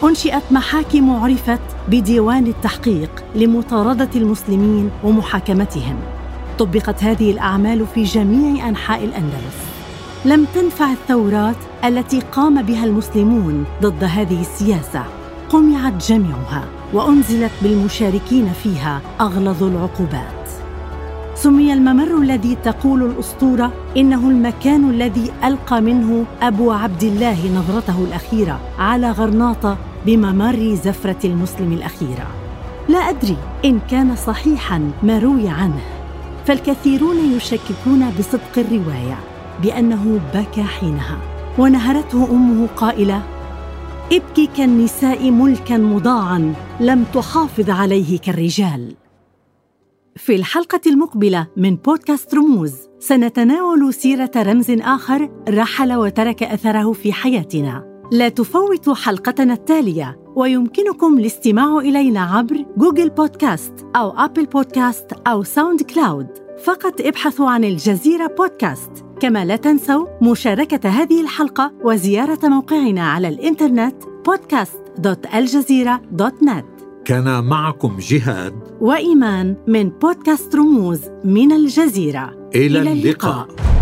أنشئت 0.03 0.43
محاكم 0.51 1.09
عرفت 1.09 1.61
بديوان 1.87 2.47
التحقيق 2.47 3.23
لمطاردة 3.35 4.09
المسلمين 4.15 4.89
ومحاكمتهم. 5.03 5.95
طبقت 6.59 7.03
هذه 7.03 7.31
الأعمال 7.31 7.85
في 7.87 8.03
جميع 8.03 8.69
أنحاء 8.69 9.03
الأندلس. 9.03 9.74
لم 10.25 10.45
تنفع 10.55 10.91
الثورات 10.91 11.55
التي 11.83 12.19
قام 12.19 12.61
بها 12.61 12.85
المسلمون 12.85 13.65
ضد 13.81 14.03
هذه 14.03 14.41
السياسة. 14.41 15.03
قمعت 15.49 16.07
جميعها 16.07 16.65
وأنزلت 16.93 17.51
بالمشاركين 17.61 18.53
فيها 18.63 19.01
أغلظ 19.21 19.63
العقوبات. 19.63 20.49
سمي 21.35 21.73
الممر 21.73 22.17
الذي 22.21 22.57
تقول 22.63 23.03
الأسطورة 23.03 23.71
إنه 23.97 24.29
المكان 24.29 24.89
الذي 24.89 25.31
ألقى 25.43 25.81
منه 25.81 26.25
أبو 26.41 26.71
عبد 26.71 27.03
الله 27.03 27.51
نظرته 27.55 28.03
الأخيرة 28.03 28.59
على 28.79 29.11
غرناطة 29.11 29.77
بممر 30.05 30.75
زفرة 30.83 31.25
المسلم 31.25 31.73
الأخيرة. 31.73 32.27
لا 32.89 32.99
أدري 32.99 33.37
إن 33.65 33.79
كان 33.89 34.15
صحيحا 34.15 34.91
ما 35.03 35.19
روي 35.19 35.49
عنه 35.49 35.81
فالكثيرون 36.45 37.17
يشككون 37.17 38.11
بصدق 38.19 38.57
الرواية. 38.57 39.34
بأنه 39.63 40.21
بكى 40.33 40.63
حينها 40.63 41.19
ونهرته 41.59 42.31
أمه 42.31 42.67
قائلة 42.67 43.21
ابكي 44.11 44.49
كالنساء 44.57 45.31
ملكا 45.31 45.77
مضاعا 45.77 46.53
لم 46.79 47.03
تحافظ 47.13 47.69
عليه 47.69 48.19
كالرجال. 48.19 48.95
في 50.15 50.35
الحلقة 50.35 50.81
المقبلة 50.87 51.47
من 51.57 51.75
بودكاست 51.75 52.35
رموز 52.35 52.73
سنتناول 52.99 53.93
سيرة 53.93 54.31
رمز 54.37 54.71
آخر 54.71 55.29
رحل 55.49 55.93
وترك 55.93 56.43
أثره 56.43 56.91
في 56.91 57.13
حياتنا. 57.13 58.01
لا 58.11 58.29
تفوتوا 58.29 58.95
حلقتنا 58.95 59.53
التالية 59.53 60.19
ويمكنكم 60.35 61.19
الاستماع 61.19 61.77
إلينا 61.77 62.21
عبر 62.21 62.65
جوجل 62.77 63.09
بودكاست 63.09 63.73
أو 63.95 64.09
أبل 64.17 64.45
بودكاست 64.45 65.13
أو 65.27 65.43
ساوند 65.43 65.81
كلاود. 65.81 66.44
فقط 66.63 67.01
ابحثوا 67.01 67.49
عن 67.49 67.63
الجزيرة 67.63 68.27
بودكاست. 68.27 68.91
كما 69.19 69.45
لا 69.45 69.55
تنسوا 69.55 70.07
مشاركة 70.21 70.89
هذه 70.89 71.21
الحلقة 71.21 71.73
وزيارة 71.83 72.39
موقعنا 72.43 73.11
على 73.11 73.27
الإنترنت 73.27 73.95
podcast.aljazeera.net 74.03 76.65
كان 77.05 77.43
معكم 77.43 77.97
جهاد 77.99 78.53
وإيمان 78.81 79.55
من 79.67 79.89
بودكاست 79.89 80.55
رموز 80.55 81.01
من 81.25 81.51
الجزيرة. 81.51 82.49
إلى, 82.55 82.81
إلى 82.81 82.91
اللقاء, 82.91 83.47
اللقاء. 83.47 83.74